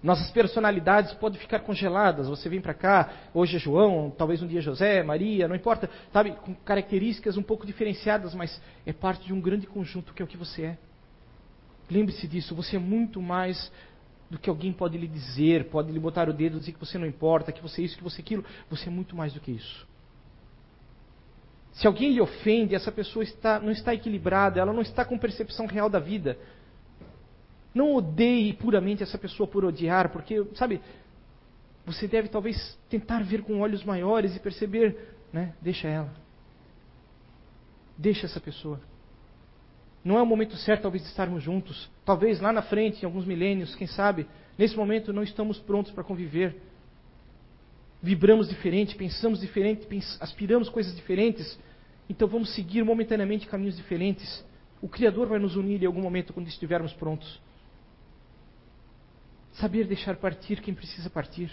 Nossas 0.00 0.30
personalidades 0.30 1.12
podem 1.14 1.40
ficar 1.40 1.58
congeladas. 1.58 2.28
Você 2.28 2.48
vem 2.48 2.60
para 2.60 2.74
cá, 2.74 3.10
hoje 3.34 3.56
é 3.56 3.58
João, 3.58 4.14
talvez 4.16 4.40
um 4.40 4.46
dia 4.46 4.60
José, 4.60 5.02
Maria, 5.02 5.48
não 5.48 5.56
importa, 5.56 5.90
sabe, 6.12 6.30
com 6.30 6.54
características 6.54 7.36
um 7.36 7.42
pouco 7.42 7.66
diferenciadas, 7.66 8.36
mas 8.36 8.62
é 8.86 8.92
parte 8.92 9.26
de 9.26 9.32
um 9.32 9.40
grande 9.40 9.66
conjunto 9.66 10.14
que 10.14 10.22
é 10.22 10.24
o 10.24 10.28
que 10.28 10.36
você 10.36 10.62
é. 10.62 10.78
Lembre-se 11.90 12.28
disso, 12.28 12.54
você 12.54 12.76
é 12.76 12.78
muito 12.78 13.20
mais 13.20 13.68
do 14.30 14.38
que 14.38 14.48
alguém 14.48 14.72
pode 14.72 14.96
lhe 14.96 15.08
dizer, 15.08 15.70
pode 15.70 15.90
lhe 15.90 15.98
botar 15.98 16.28
o 16.28 16.32
dedo 16.32 16.58
e 16.58 16.60
dizer 16.60 16.72
que 16.72 16.78
você 16.78 16.98
não 16.98 17.06
importa, 17.06 17.50
que 17.50 17.60
você 17.60 17.82
é 17.82 17.84
isso, 17.84 17.96
que 17.96 18.04
você 18.04 18.20
é 18.20 18.22
aquilo. 18.22 18.44
Você 18.70 18.88
é 18.88 18.92
muito 18.92 19.16
mais 19.16 19.32
do 19.32 19.40
que 19.40 19.50
isso. 19.50 19.92
Se 21.74 21.86
alguém 21.86 22.12
lhe 22.12 22.20
ofende, 22.20 22.74
essa 22.74 22.92
pessoa 22.92 23.22
está, 23.22 23.58
não 23.58 23.70
está 23.70 23.92
equilibrada, 23.92 24.60
ela 24.60 24.72
não 24.72 24.82
está 24.82 25.04
com 25.04 25.18
percepção 25.18 25.66
real 25.66 25.90
da 25.90 25.98
vida. 25.98 26.38
Não 27.74 27.94
odeie 27.94 28.52
puramente 28.52 29.02
essa 29.02 29.18
pessoa 29.18 29.48
por 29.48 29.64
odiar, 29.64 30.10
porque, 30.10 30.44
sabe, 30.54 30.80
você 31.84 32.06
deve 32.06 32.28
talvez 32.28 32.78
tentar 32.88 33.24
ver 33.24 33.42
com 33.42 33.60
olhos 33.60 33.82
maiores 33.84 34.36
e 34.36 34.40
perceber, 34.40 35.16
né? 35.32 35.52
Deixa 35.60 35.88
ela. 35.88 36.14
Deixa 37.98 38.26
essa 38.26 38.40
pessoa. 38.40 38.80
Não 40.04 40.16
é 40.16 40.22
o 40.22 40.26
momento 40.26 40.56
certo, 40.56 40.82
talvez, 40.82 41.02
de 41.02 41.08
estarmos 41.08 41.42
juntos. 41.42 41.90
Talvez 42.04 42.40
lá 42.40 42.52
na 42.52 42.62
frente, 42.62 43.02
em 43.02 43.06
alguns 43.06 43.26
milênios, 43.26 43.74
quem 43.74 43.88
sabe, 43.88 44.28
nesse 44.56 44.76
momento 44.76 45.12
não 45.12 45.24
estamos 45.24 45.58
prontos 45.58 45.90
para 45.90 46.04
conviver 46.04 46.56
vibramos 48.04 48.50
diferente, 48.50 48.94
pensamos 48.94 49.40
diferente, 49.40 49.88
aspiramos 50.20 50.68
coisas 50.68 50.94
diferentes, 50.94 51.58
então 52.08 52.28
vamos 52.28 52.54
seguir 52.54 52.84
momentaneamente 52.84 53.46
caminhos 53.46 53.78
diferentes. 53.78 54.44
O 54.82 54.88
Criador 54.88 55.26
vai 55.26 55.38
nos 55.38 55.56
unir 55.56 55.82
em 55.82 55.86
algum 55.86 56.02
momento 56.02 56.34
quando 56.34 56.46
estivermos 56.46 56.92
prontos. 56.92 57.40
Saber 59.54 59.86
deixar 59.86 60.16
partir 60.16 60.60
quem 60.60 60.74
precisa 60.74 61.08
partir. 61.08 61.50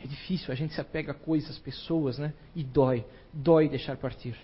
É 0.00 0.06
difícil, 0.06 0.52
a 0.52 0.56
gente 0.56 0.74
se 0.74 0.80
apega 0.80 1.12
a 1.12 1.14
coisas, 1.14 1.56
pessoas, 1.56 2.18
né? 2.18 2.34
E 2.56 2.64
dói, 2.64 3.04
dói 3.32 3.68
deixar 3.68 3.96
partir. 3.96 4.36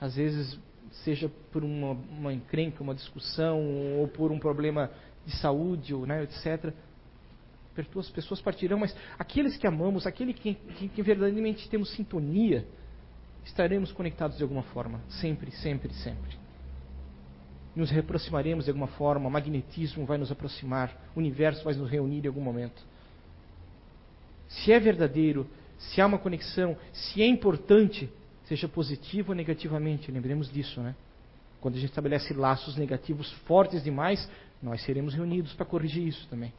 Às 0.00 0.14
vezes, 0.14 0.56
seja 1.02 1.28
por 1.50 1.64
uma, 1.64 1.90
uma 1.90 2.32
encrenca, 2.32 2.84
uma 2.84 2.94
discussão, 2.94 3.98
ou 3.98 4.06
por 4.06 4.30
um 4.30 4.38
problema 4.38 4.92
de 5.26 5.36
saúde, 5.36 5.92
ou, 5.92 6.06
né, 6.06 6.22
etc 6.22 6.72
as 7.96 8.10
pessoas 8.10 8.40
partirão, 8.40 8.78
mas 8.78 8.94
aqueles 9.18 9.56
que 9.56 9.66
amamos, 9.66 10.06
aquele 10.06 10.32
que, 10.32 10.54
que, 10.54 10.88
que 10.88 11.02
verdadeiramente 11.02 11.68
temos 11.68 11.90
sintonia, 11.90 12.66
estaremos 13.44 13.92
conectados 13.92 14.36
de 14.36 14.42
alguma 14.42 14.62
forma, 14.62 15.00
sempre, 15.08 15.50
sempre, 15.50 15.92
sempre. 15.94 16.38
Nos 17.74 17.90
reaproximaremos 17.90 18.64
de 18.64 18.70
alguma 18.70 18.88
forma, 18.88 19.28
o 19.28 19.30
magnetismo 19.30 20.04
vai 20.04 20.18
nos 20.18 20.30
aproximar, 20.30 20.94
o 21.14 21.18
universo 21.18 21.64
vai 21.64 21.74
nos 21.74 21.88
reunir 21.88 22.24
em 22.24 22.28
algum 22.28 22.40
momento. 22.40 22.82
Se 24.48 24.72
é 24.72 24.80
verdadeiro, 24.80 25.48
se 25.78 26.00
há 26.00 26.06
uma 26.06 26.18
conexão, 26.18 26.76
se 26.92 27.22
é 27.22 27.26
importante, 27.26 28.10
seja 28.44 28.68
positivo 28.68 29.30
ou 29.30 29.36
negativamente, 29.36 30.10
lembremos 30.10 30.50
disso, 30.52 30.80
né? 30.80 30.94
Quando 31.60 31.76
a 31.76 31.78
gente 31.78 31.90
estabelece 31.90 32.34
laços 32.34 32.76
negativos 32.76 33.30
fortes 33.46 33.84
demais, 33.84 34.28
nós 34.62 34.82
seremos 34.82 35.14
reunidos 35.14 35.52
para 35.52 35.66
corrigir 35.66 36.06
isso 36.06 36.26
também. 36.28 36.52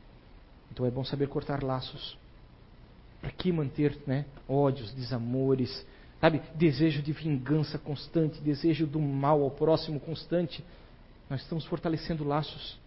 Então 0.72 0.86
é 0.86 0.92
bom 0.92 1.04
saber 1.04 1.28
cortar 1.28 1.64
laços. 1.64 2.18
Para 3.20 3.32
que 3.32 3.52
manter 3.52 3.98
né, 4.08 4.26
ódios, 4.48 4.94
desamores, 4.94 5.86
sabe? 6.20 6.42
Desejo 6.56 7.02
de 7.02 7.12
vingança 7.12 7.78
constante, 7.78 8.42
desejo 8.42 8.88
do 8.88 9.00
mal 9.00 9.44
ao 9.44 9.52
próximo 9.52 10.00
constante. 10.00 10.64
Nós 11.30 11.42
estamos 11.42 11.66
fortalecendo 11.66 12.24
laços. 12.24 12.80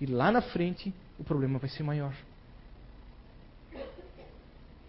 E 0.00 0.06
lá 0.06 0.30
na 0.30 0.42
frente 0.42 0.92
o 1.18 1.24
problema 1.24 1.58
vai 1.58 1.70
ser 1.70 1.82
maior. 1.82 2.14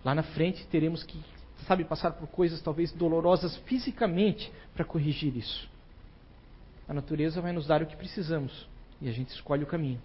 Lá 0.04 0.14
na 0.14 0.24
frente 0.24 0.66
teremos 0.68 1.04
que, 1.04 1.20
sabe, 1.68 1.84
passar 1.84 2.12
por 2.12 2.28
coisas 2.28 2.62
talvez 2.62 2.92
dolorosas 2.92 3.56
fisicamente 3.66 4.52
para 4.74 4.86
corrigir 4.86 5.36
isso. 5.36 5.70
A 6.88 6.94
natureza 6.94 7.42
vai 7.42 7.52
nos 7.52 7.66
dar 7.66 7.82
o 7.82 7.88
que 7.88 7.96
precisamos 7.96 8.68
e 9.02 9.10
a 9.10 9.12
gente 9.12 9.30
escolhe 9.30 9.64
o 9.64 9.68
caminho. 9.68 10.00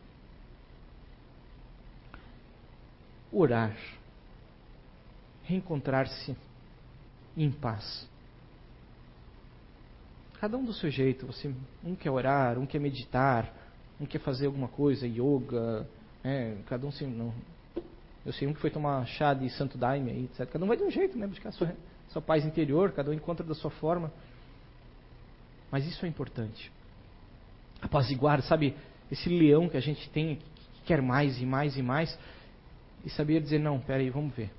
Orar, 3.32 3.76
reencontrar-se 5.44 6.36
em 7.36 7.50
paz. 7.50 8.08
Cada 10.40 10.56
um 10.56 10.64
do 10.64 10.72
seu 10.72 10.90
jeito. 10.90 11.26
Você, 11.26 11.54
um 11.84 11.94
quer 11.94 12.10
orar, 12.10 12.58
um 12.58 12.66
quer 12.66 12.78
meditar, 12.78 13.52
um 14.00 14.06
quer 14.06 14.20
fazer 14.20 14.46
alguma 14.46 14.68
coisa, 14.68 15.06
yoga. 15.06 15.86
É, 16.24 16.56
cada 16.66 16.86
um 16.86 16.90
se, 16.90 17.04
não, 17.04 17.32
eu 18.24 18.32
sei 18.32 18.46
um 18.46 18.52
que 18.52 18.60
foi 18.60 18.70
tomar 18.70 19.06
chá 19.06 19.32
de 19.32 19.48
santo 19.50 19.78
daime, 19.78 20.10
aí, 20.10 20.24
etc. 20.24 20.50
Cada 20.50 20.64
um 20.64 20.68
vai 20.68 20.76
de 20.76 20.82
um 20.82 20.90
jeito, 20.90 21.18
né? 21.18 21.26
Buscar 21.26 21.50
a 21.50 21.52
sua, 21.52 21.74
sua 22.08 22.22
paz 22.22 22.44
interior, 22.44 22.92
cada 22.92 23.10
um 23.10 23.14
encontra 23.14 23.44
da 23.44 23.54
sua 23.54 23.70
forma. 23.70 24.12
Mas 25.70 25.86
isso 25.86 26.04
é 26.04 26.08
importante. 26.08 26.70
Apaziguar, 27.80 28.42
sabe, 28.42 28.76
esse 29.10 29.28
leão 29.28 29.68
que 29.68 29.76
a 29.76 29.80
gente 29.80 30.08
tem, 30.10 30.36
que 30.36 30.82
quer 30.84 31.00
mais 31.00 31.40
e 31.40 31.46
mais 31.46 31.76
e 31.76 31.82
mais 31.82 32.18
e 33.04 33.10
sabia 33.10 33.40
dizer: 33.40 33.58
não, 33.58 33.80
peraí, 33.80 34.10
vamos 34.10 34.34
ver. 34.34 34.50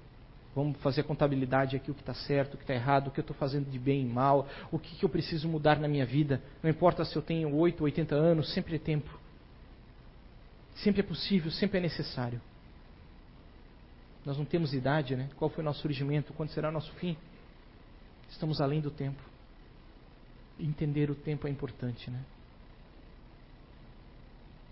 Vamos 0.53 0.77
fazer 0.81 1.01
a 1.01 1.03
contabilidade 1.03 1.77
aqui, 1.77 1.89
o 1.89 1.93
que 1.93 2.01
está 2.01 2.13
certo, 2.13 2.55
o 2.55 2.57
que 2.57 2.63
está 2.63 2.73
errado, 2.73 3.07
o 3.07 3.11
que 3.11 3.19
eu 3.19 3.23
estou 3.23 3.35
fazendo 3.35 3.69
de 3.69 3.79
bem 3.79 4.01
e 4.01 4.05
mal, 4.05 4.47
o 4.69 4.77
que, 4.77 4.95
que 4.97 5.05
eu 5.05 5.09
preciso 5.09 5.47
mudar 5.47 5.79
na 5.79 5.87
minha 5.87 6.05
vida. 6.05 6.41
Não 6.61 6.69
importa 6.69 7.05
se 7.05 7.15
eu 7.15 7.21
tenho 7.21 7.55
8, 7.55 7.81
80 7.81 8.15
anos, 8.15 8.53
sempre 8.53 8.75
é 8.75 8.79
tempo. 8.79 9.09
Sempre 10.75 11.01
é 11.01 11.03
possível, 11.03 11.49
sempre 11.51 11.77
é 11.77 11.81
necessário. 11.81 12.41
Nós 14.25 14.37
não 14.37 14.45
temos 14.45 14.73
idade, 14.73 15.15
né? 15.15 15.29
Qual 15.37 15.49
foi 15.49 15.63
o 15.63 15.65
nosso 15.65 15.81
surgimento? 15.81 16.33
Quando 16.33 16.49
será 16.49 16.69
o 16.69 16.71
nosso 16.71 16.91
fim? 16.93 17.15
Estamos 18.29 18.59
além 18.59 18.81
do 18.81 18.91
tempo. 18.91 19.21
Entender 20.59 21.09
o 21.09 21.15
tempo 21.15 21.47
é 21.47 21.49
importante, 21.49 22.11
né? 22.11 22.19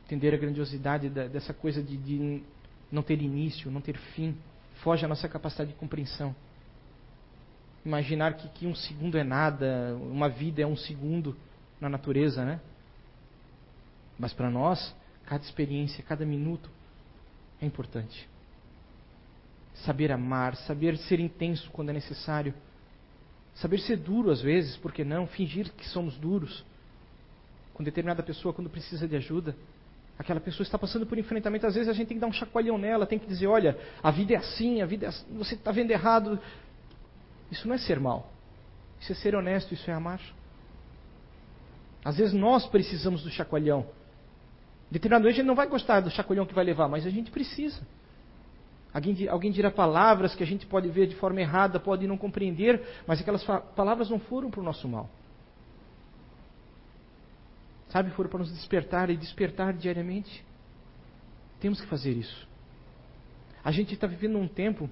Entender 0.05 0.33
a 0.33 0.37
grandiosidade 0.37 1.09
dessa 1.09 1.53
coisa 1.53 1.81
de, 1.81 1.95
de 1.97 2.43
não 2.91 3.01
ter 3.03 3.21
início, 3.21 3.71
não 3.71 3.81
ter 3.81 3.97
fim 3.97 4.35
foge 4.81 5.05
à 5.05 5.07
nossa 5.07 5.27
capacidade 5.27 5.71
de 5.71 5.75
compreensão. 5.77 6.35
Imaginar 7.85 8.35
que, 8.35 8.47
que 8.49 8.67
um 8.67 8.75
segundo 8.75 9.17
é 9.17 9.23
nada, 9.23 9.95
uma 10.01 10.29
vida 10.29 10.61
é 10.61 10.65
um 10.65 10.75
segundo 10.75 11.35
na 11.79 11.89
natureza, 11.89 12.43
né? 12.43 12.59
Mas 14.17 14.33
para 14.33 14.49
nós, 14.49 14.93
cada 15.25 15.43
experiência, 15.43 16.03
cada 16.03 16.25
minuto 16.25 16.69
é 17.61 17.65
importante. 17.65 18.27
Saber 19.85 20.11
amar, 20.11 20.55
saber 20.57 20.97
ser 20.97 21.19
intenso 21.19 21.69
quando 21.71 21.89
é 21.89 21.93
necessário. 21.93 22.53
Saber 23.55 23.79
ser 23.79 23.97
duro 23.97 24.29
às 24.29 24.41
vezes, 24.41 24.75
por 24.77 24.91
que 24.91 25.03
não? 25.03 25.25
Fingir 25.27 25.71
que 25.73 25.87
somos 25.87 26.17
duros 26.17 26.65
com 27.73 27.83
determinada 27.83 28.21
pessoa 28.21 28.53
quando 28.53 28.69
precisa 28.69 29.07
de 29.07 29.15
ajuda 29.15 29.55
aquela 30.19 30.41
pessoa 30.41 30.65
está 30.65 30.77
passando 30.77 31.05
por 31.05 31.17
enfrentamento, 31.17 31.65
às 31.65 31.75
vezes 31.75 31.87
a 31.87 31.93
gente 31.93 32.09
tem 32.09 32.17
que 32.17 32.21
dar 32.21 32.27
um 32.27 32.33
chacoalhão 32.33 32.77
nela, 32.77 33.05
tem 33.05 33.17
que 33.17 33.25
dizer, 33.25 33.47
olha, 33.47 33.79
a 34.03 34.11
vida 34.11 34.33
é 34.33 34.35
assim, 34.35 34.81
a 34.81 34.85
vida 34.85 35.05
é 35.05 35.09
assim, 35.09 35.25
você 35.37 35.55
está 35.55 35.71
vendo 35.71 35.89
errado. 35.91 36.37
Isso 37.49 37.65
não 37.65 37.73
é 37.73 37.77
ser 37.77 38.01
mal. 38.01 38.29
Isso 38.99 39.13
é 39.13 39.15
ser 39.15 39.33
honesto, 39.33 39.73
isso 39.73 39.89
é 39.89 39.93
amar. 39.93 40.19
Às 42.03 42.17
vezes 42.17 42.33
nós 42.33 42.67
precisamos 42.67 43.23
do 43.23 43.29
chacoalhão. 43.29 43.87
Determinado 44.91 45.25
a 45.25 45.31
gente 45.31 45.45
não 45.45 45.55
vai 45.55 45.67
gostar 45.67 46.01
do 46.01 46.11
chacoalhão 46.11 46.45
que 46.45 46.53
vai 46.53 46.65
levar, 46.65 46.89
mas 46.89 47.07
a 47.07 47.09
gente 47.09 47.31
precisa. 47.31 47.79
Alguém, 48.93 49.29
alguém 49.29 49.51
dirá 49.51 49.71
palavras 49.71 50.35
que 50.35 50.43
a 50.43 50.47
gente 50.47 50.65
pode 50.65 50.89
ver 50.89 51.07
de 51.07 51.15
forma 51.15 51.39
errada, 51.39 51.79
pode 51.79 52.05
não 52.05 52.17
compreender, 52.17 52.83
mas 53.07 53.21
aquelas 53.21 53.43
palavras 53.73 54.09
não 54.09 54.19
foram 54.19 54.51
para 54.51 54.59
o 54.59 54.63
nosso 54.63 54.85
mal. 54.87 55.09
Sabe, 57.89 58.11
foram 58.11 58.29
para 58.29 58.39
nos 58.39 58.51
despertar 58.51 59.09
e 59.09 59.17
despertar 59.17 59.73
diariamente. 59.73 60.45
Temos 61.59 61.81
que 61.81 61.87
fazer 61.87 62.11
isso. 62.11 62.47
A 63.63 63.71
gente 63.71 63.93
está 63.93 64.07
vivendo 64.07 64.37
um 64.37 64.47
tempo 64.47 64.89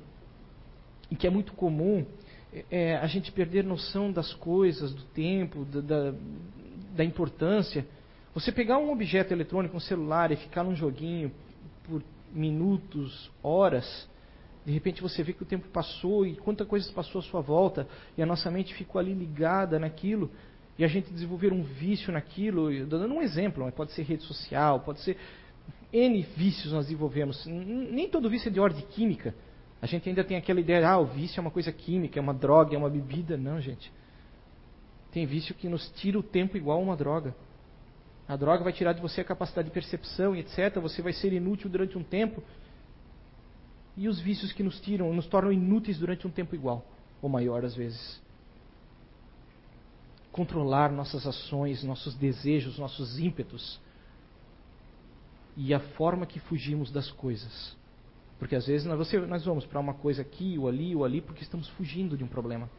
em 1.09 1.15
que 1.15 1.25
é 1.25 1.29
muito 1.29 1.53
comum 1.53 2.05
é, 2.71 2.97
a 2.97 3.07
gente 3.07 3.31
perder 3.31 3.63
noção 3.63 4.11
das 4.11 4.33
coisas, 4.33 4.93
do 4.93 5.03
tempo, 5.03 5.63
da, 5.65 5.81
da, 5.81 6.17
da 6.95 7.03
importância. 7.03 7.85
Você 8.33 8.51
pegar 8.51 8.77
um 8.79 8.91
objeto 8.91 9.31
eletrônico, 9.31 9.77
um 9.77 9.79
celular, 9.79 10.31
e 10.31 10.35
ficar 10.35 10.63
num 10.63 10.75
joguinho 10.75 11.31
por 11.83 12.03
minutos, 12.33 13.31
horas, 13.41 14.09
de 14.65 14.71
repente 14.73 15.01
você 15.01 15.23
vê 15.23 15.31
que 15.31 15.43
o 15.43 15.45
tempo 15.45 15.67
passou 15.69 16.25
e 16.25 16.35
quanta 16.35 16.65
coisa 16.65 16.91
passou 16.91 17.19
à 17.19 17.23
sua 17.23 17.41
volta, 17.41 17.87
e 18.17 18.21
a 18.21 18.25
nossa 18.25 18.51
mente 18.51 18.73
ficou 18.73 18.99
ali 18.99 19.13
ligada 19.13 19.79
naquilo 19.79 20.29
e 20.77 20.83
a 20.83 20.87
gente 20.87 21.11
desenvolver 21.11 21.51
um 21.51 21.63
vício 21.63 22.13
naquilo, 22.13 22.85
dando 22.85 23.13
um 23.13 23.21
exemplo, 23.21 23.69
pode 23.71 23.91
ser 23.93 24.03
rede 24.03 24.23
social, 24.23 24.79
pode 24.81 25.01
ser 25.01 25.17
N 25.91 26.21
vícios 26.35 26.71
nós 26.71 26.85
desenvolvemos. 26.85 27.45
Nem 27.45 28.09
todo 28.09 28.29
vício 28.29 28.49
é 28.49 28.51
de 28.51 28.59
ordem 28.59 28.85
química. 28.91 29.33
A 29.81 29.87
gente 29.87 30.07
ainda 30.07 30.23
tem 30.23 30.37
aquela 30.37 30.59
ideia, 30.59 30.87
ah, 30.87 30.99
o 30.99 31.05
vício 31.05 31.39
é 31.39 31.41
uma 31.41 31.51
coisa 31.51 31.71
química, 31.71 32.19
é 32.19 32.21
uma 32.21 32.33
droga, 32.33 32.75
é 32.75 32.77
uma 32.77 32.89
bebida. 32.89 33.37
Não, 33.37 33.59
gente. 33.59 33.91
Tem 35.11 35.25
vício 35.25 35.55
que 35.55 35.67
nos 35.67 35.89
tira 35.95 36.19
o 36.19 36.23
tempo 36.23 36.57
igual 36.57 36.81
uma 36.81 36.95
droga. 36.95 37.33
A 38.27 38.35
droga 38.35 38.63
vai 38.63 38.73
tirar 38.73 38.93
de 38.93 39.01
você 39.01 39.21
a 39.21 39.23
capacidade 39.23 39.69
de 39.69 39.73
percepção 39.73 40.35
etc. 40.35 40.79
Você 40.81 41.01
vai 41.01 41.13
ser 41.13 41.31
inútil 41.33 41.69
durante 41.69 41.97
um 41.97 42.03
tempo. 42.03 42.43
E 43.95 44.07
os 44.07 44.19
vícios 44.19 44.51
que 44.51 44.61
nos 44.61 44.79
tiram, 44.81 45.11
nos 45.13 45.25
tornam 45.25 45.51
inúteis 45.51 45.97
durante 45.97 46.27
um 46.27 46.29
tempo 46.29 46.53
igual, 46.53 46.85
ou 47.19 47.29
maior 47.29 47.65
às 47.65 47.75
vezes 47.75 48.21
controlar 50.37 50.91
nossas 50.91 51.25
ações, 51.25 51.83
nossos 51.83 52.13
desejos, 52.13 52.77
nossos 52.77 53.17
ímpetos 53.17 53.79
e 55.55 55.73
a 55.73 55.79
forma 55.79 56.27
que 56.27 56.39
fugimos 56.39 56.91
das 56.91 57.09
coisas. 57.09 57.75
Porque 58.37 58.55
às 58.55 58.67
vezes 58.67 58.85
nós, 58.85 59.11
nós 59.27 59.43
vamos 59.43 59.65
para 59.65 59.79
uma 59.79 59.95
coisa 59.95 60.21
aqui 60.21 60.55
ou 60.59 60.67
ali 60.67 60.95
ou 60.95 61.03
ali 61.03 61.21
porque 61.21 61.41
estamos 61.41 61.67
fugindo 61.69 62.15
de 62.15 62.23
um 62.23 62.27
problema. 62.27 62.69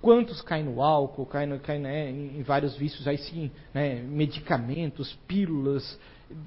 Quantos 0.00 0.42
caem 0.42 0.64
no 0.64 0.82
álcool, 0.82 1.24
caem, 1.24 1.48
no, 1.48 1.60
caem 1.60 1.80
né, 1.80 2.10
em 2.10 2.42
vários 2.42 2.76
vícios, 2.76 3.06
aí 3.06 3.18
sim, 3.18 3.52
né, 3.72 4.02
medicamentos, 4.02 5.16
pílulas, 5.28 5.96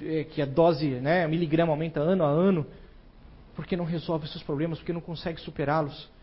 é, 0.01 0.25
que 0.25 0.41
a 0.41 0.45
dose, 0.45 0.85
né, 0.99 1.25
miligrama 1.25 1.71
aumenta 1.71 2.01
ano 2.01 2.25
a 2.25 2.27
ano, 2.27 2.67
porque 3.55 3.77
não 3.77 3.85
resolve 3.85 4.27
seus 4.27 4.43
problemas, 4.43 4.79
porque 4.79 4.91
não 4.91 4.99
consegue 4.99 5.39
superá-los. 5.39 6.13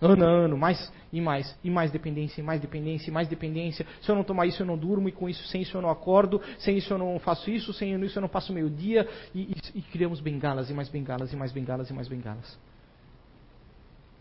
Ano 0.00 0.24
a 0.24 0.28
ano, 0.28 0.56
mais 0.56 0.92
e 1.12 1.20
mais, 1.20 1.58
e 1.64 1.70
mais 1.70 1.90
dependência, 1.90 2.40
e 2.40 2.44
mais 2.44 2.60
dependência, 2.60 3.10
e 3.10 3.12
mais 3.12 3.26
dependência. 3.26 3.84
Se 4.00 4.08
eu 4.08 4.14
não 4.14 4.22
tomar 4.22 4.46
isso, 4.46 4.62
eu 4.62 4.66
não 4.66 4.78
durmo, 4.78 5.08
e 5.08 5.12
com 5.12 5.28
isso, 5.28 5.46
sem 5.48 5.62
isso 5.62 5.76
eu 5.76 5.82
não 5.82 5.90
acordo, 5.90 6.40
sem 6.58 6.76
isso 6.76 6.92
eu 6.92 6.98
não 6.98 7.18
faço 7.18 7.50
isso, 7.50 7.72
sem 7.72 8.00
isso 8.04 8.18
eu 8.18 8.22
não 8.22 8.28
passo 8.28 8.52
meio 8.52 8.70
dia, 8.70 9.08
e, 9.34 9.40
e, 9.40 9.78
e 9.78 9.82
criamos 9.82 10.20
bengalas, 10.20 10.70
e 10.70 10.74
mais 10.74 10.88
bengalas, 10.88 11.32
e 11.32 11.36
mais 11.36 11.50
bengalas, 11.50 11.90
e 11.90 11.92
mais 11.92 12.06
bengalas. 12.06 12.58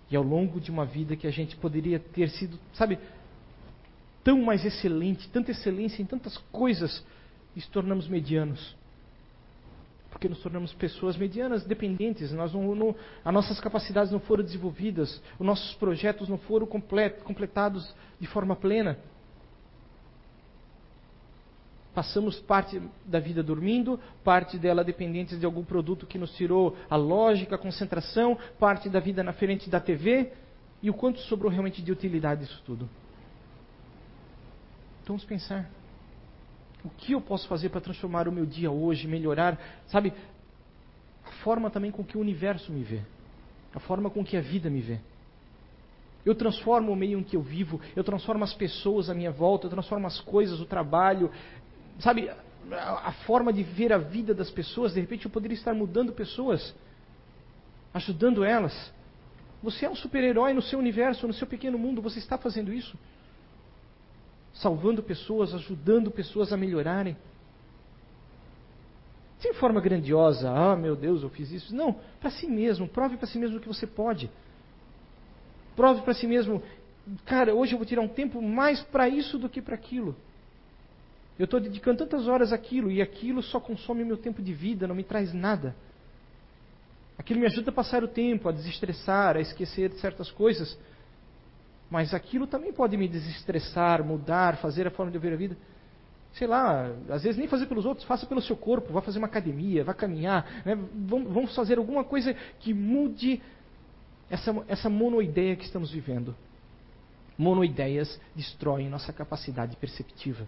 E 0.09 0.15
ao 0.15 0.23
longo 0.23 0.59
de 0.59 0.71
uma 0.71 0.85
vida 0.85 1.15
que 1.15 1.27
a 1.27 1.31
gente 1.31 1.55
poderia 1.57 1.99
ter 1.99 2.29
sido, 2.29 2.57
sabe, 2.73 2.97
tão 4.23 4.41
mais 4.41 4.65
excelente, 4.65 5.29
tanta 5.29 5.51
excelência 5.51 6.01
em 6.01 6.05
tantas 6.05 6.37
coisas, 6.51 7.05
e 7.55 7.61
se 7.61 7.69
tornamos 7.69 8.07
medianos 8.07 8.75
porque 10.09 10.29
nos 10.29 10.39
tornamos 10.39 10.73
pessoas 10.73 11.17
medianas, 11.17 11.65
dependentes, 11.65 12.31
nós 12.31 12.53
não, 12.53 12.73
não, 12.73 12.95
as 13.23 13.33
nossas 13.33 13.59
capacidades 13.59 14.11
não 14.11 14.19
foram 14.19 14.43
desenvolvidas, 14.43 15.21
os 15.37 15.45
nossos 15.45 15.73
projetos 15.75 16.29
não 16.29 16.37
foram 16.37 16.65
complet, 16.65 17.21
completados 17.23 17.93
de 18.19 18.27
forma 18.27 18.55
plena. 18.55 18.97
Passamos 21.93 22.39
parte 22.39 22.79
da 23.05 23.19
vida 23.19 23.41
dormindo, 23.41 23.99
parte 24.23 24.57
dela 24.57 24.83
dependentes 24.83 25.39
de 25.39 25.45
algum 25.45 25.63
produto 25.63 26.05
que 26.05 26.17
nos 26.17 26.31
tirou 26.35 26.77
a 26.89 26.95
lógica, 26.95 27.55
a 27.55 27.57
concentração, 27.57 28.37
parte 28.59 28.87
da 28.87 28.99
vida 28.99 29.23
na 29.23 29.33
frente 29.33 29.69
da 29.69 29.79
TV, 29.79 30.31
e 30.81 30.91
o 30.91 30.93
quanto 30.93 31.19
sobrou 31.21 31.51
realmente 31.51 31.81
de 31.81 31.91
utilidade 31.91 32.41
disso 32.41 32.61
tudo. 32.65 32.87
Então 35.01 35.15
vamos 35.15 35.25
pensar. 35.25 35.69
O 36.87 36.89
que 36.89 37.11
eu 37.11 37.19
posso 37.19 37.45
fazer 37.49 37.67
para 37.67 37.81
transformar 37.81 38.29
o 38.29 38.31
meu 38.31 38.45
dia 38.45 38.71
hoje, 38.71 39.09
melhorar, 39.09 39.59
sabe? 39.87 40.13
A 41.25 41.31
forma 41.43 41.69
também 41.69 41.91
com 41.91 42.01
que 42.01 42.17
o 42.17 42.21
universo 42.21 42.71
me 42.71 42.81
vê, 42.81 43.01
a 43.75 43.79
forma 43.79 44.09
com 44.09 44.23
que 44.23 44.37
a 44.37 44.41
vida 44.41 44.69
me 44.69 44.79
vê. 44.79 44.99
Eu 46.25 46.33
transformo 46.33 46.93
o 46.93 46.95
meio 46.95 47.19
em 47.19 47.23
que 47.23 47.35
eu 47.35 47.41
vivo, 47.41 47.81
eu 47.93 48.05
transformo 48.05 48.45
as 48.45 48.53
pessoas 48.53 49.09
à 49.09 49.13
minha 49.13 49.31
volta, 49.31 49.65
eu 49.65 49.69
transformo 49.69 50.07
as 50.07 50.21
coisas, 50.21 50.61
o 50.61 50.65
trabalho, 50.65 51.29
sabe? 51.99 52.31
A, 52.71 53.11
forma 53.25 53.51
de 53.51 53.63
ver 53.63 53.91
a 53.91 53.97
vida 53.97 54.33
das 54.33 54.49
pessoas, 54.49 54.93
de 54.93 55.01
repente 55.01 55.25
eu 55.25 55.31
poderia 55.31 55.55
estar 55.55 55.73
mudando 55.73 56.13
pessoas, 56.13 56.73
ajudando 57.93 58.45
elas. 58.45 58.93
Você 59.61 59.85
é 59.85 59.89
um 59.89 59.95
super-herói 59.95 60.53
no 60.53 60.61
seu 60.61 60.79
universo, 60.79 61.27
no 61.27 61.33
seu 61.33 61.47
pequeno 61.47 61.77
mundo, 61.77 62.01
você 62.01 62.19
está 62.19 62.37
fazendo 62.37 62.71
isso 62.71 62.97
salvando 64.61 65.03
pessoas, 65.03 65.53
ajudando 65.53 66.11
pessoas 66.11 66.51
a 66.51 66.57
melhorarem. 66.57 67.15
Sem 69.39 69.53
forma 69.53 69.79
grandiosa, 69.79 70.49
ah 70.49 70.75
meu 70.75 70.95
Deus, 70.95 71.21
eu 71.21 71.29
fiz 71.29 71.51
isso. 71.51 71.75
Não, 71.75 71.95
para 72.19 72.31
si 72.31 72.47
mesmo, 72.47 72.87
prove 72.87 73.17
para 73.17 73.27
si 73.27 73.37
mesmo 73.37 73.59
que 73.59 73.67
você 73.67 73.85
pode. 73.85 74.29
Prove 75.75 76.01
para 76.01 76.13
si 76.13 76.25
mesmo, 76.25 76.63
cara, 77.25 77.53
hoje 77.53 77.73
eu 77.73 77.77
vou 77.77 77.85
tirar 77.85 78.01
um 78.01 78.07
tempo 78.07 78.41
mais 78.41 78.81
para 78.81 79.07
isso 79.07 79.37
do 79.37 79.47
que 79.47 79.61
para 79.61 79.75
aquilo. 79.75 80.15
Eu 81.37 81.45
estou 81.45 81.59
dedicando 81.59 81.99
tantas 81.99 82.27
horas 82.27 82.51
àquilo 82.51 82.89
e 82.89 82.99
aquilo 82.99 83.43
só 83.43 83.59
consome 83.59 84.03
meu 84.03 84.17
tempo 84.17 84.41
de 84.41 84.53
vida, 84.53 84.87
não 84.87 84.95
me 84.95 85.03
traz 85.03 85.31
nada. 85.33 85.75
Aquilo 87.15 87.39
me 87.39 87.45
ajuda 87.45 87.69
a 87.69 87.73
passar 87.73 88.03
o 88.03 88.07
tempo, 88.07 88.49
a 88.49 88.51
desestressar, 88.51 89.37
a 89.37 89.41
esquecer 89.41 89.91
certas 89.93 90.31
coisas. 90.31 90.77
Mas 91.89 92.13
aquilo 92.13 92.45
também 92.45 92.73
pode 92.73 92.97
me 92.97 93.07
desestressar, 93.07 94.03
mudar, 94.03 94.57
fazer 94.57 94.87
a 94.87 94.91
forma 94.91 95.11
de 95.11 95.17
ver 95.17 95.33
a 95.33 95.37
vida. 95.37 95.57
Sei 96.33 96.45
lá, 96.45 96.91
às 97.09 97.23
vezes 97.23 97.37
nem 97.37 97.47
fazer 97.47 97.65
pelos 97.65 97.85
outros, 97.85 98.05
faça 98.05 98.25
pelo 98.25 98.41
seu 98.41 98.55
corpo, 98.55 98.93
vá 98.93 99.01
fazer 99.01 99.17
uma 99.17 99.27
academia, 99.27 99.83
vá 99.83 99.93
caminhar, 99.93 100.45
né? 100.65 100.77
vamos 100.93 101.55
fazer 101.55 101.77
alguma 101.77 102.03
coisa 102.03 102.33
que 102.59 102.73
mude 102.73 103.41
essa, 104.29 104.55
essa 104.67 104.89
monoideia 104.89 105.55
que 105.55 105.63
estamos 105.63 105.91
vivendo. 105.91 106.35
Monoideias 107.37 108.19
destroem 108.35 108.89
nossa 108.89 109.13
capacidade 109.13 109.75
perceptiva. 109.77 110.45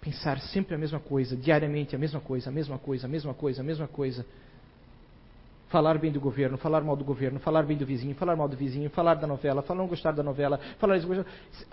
Pensar 0.00 0.38
sempre 0.38 0.74
a 0.74 0.78
mesma 0.78 1.00
coisa, 1.00 1.36
diariamente 1.36 1.96
a 1.96 1.98
mesma 1.98 2.20
coisa, 2.20 2.50
a 2.50 2.52
mesma 2.52 2.78
coisa, 2.78 3.06
a 3.06 3.08
mesma 3.08 3.34
coisa, 3.34 3.60
a 3.62 3.64
mesma 3.64 3.88
coisa 3.88 4.24
falar 5.74 5.98
bem 5.98 6.12
do 6.12 6.20
governo, 6.20 6.56
falar 6.56 6.82
mal 6.82 6.94
do 6.94 7.04
governo, 7.04 7.40
falar 7.40 7.64
bem 7.64 7.76
do 7.76 7.84
vizinho, 7.84 8.14
falar 8.14 8.36
mal 8.36 8.48
do 8.48 8.56
vizinho, 8.56 8.88
falar 8.90 9.14
da 9.14 9.26
novela, 9.26 9.60
falar 9.60 9.80
não 9.80 9.88
gostar 9.88 10.12
da 10.12 10.22
novela, 10.22 10.60
falar 10.78 11.00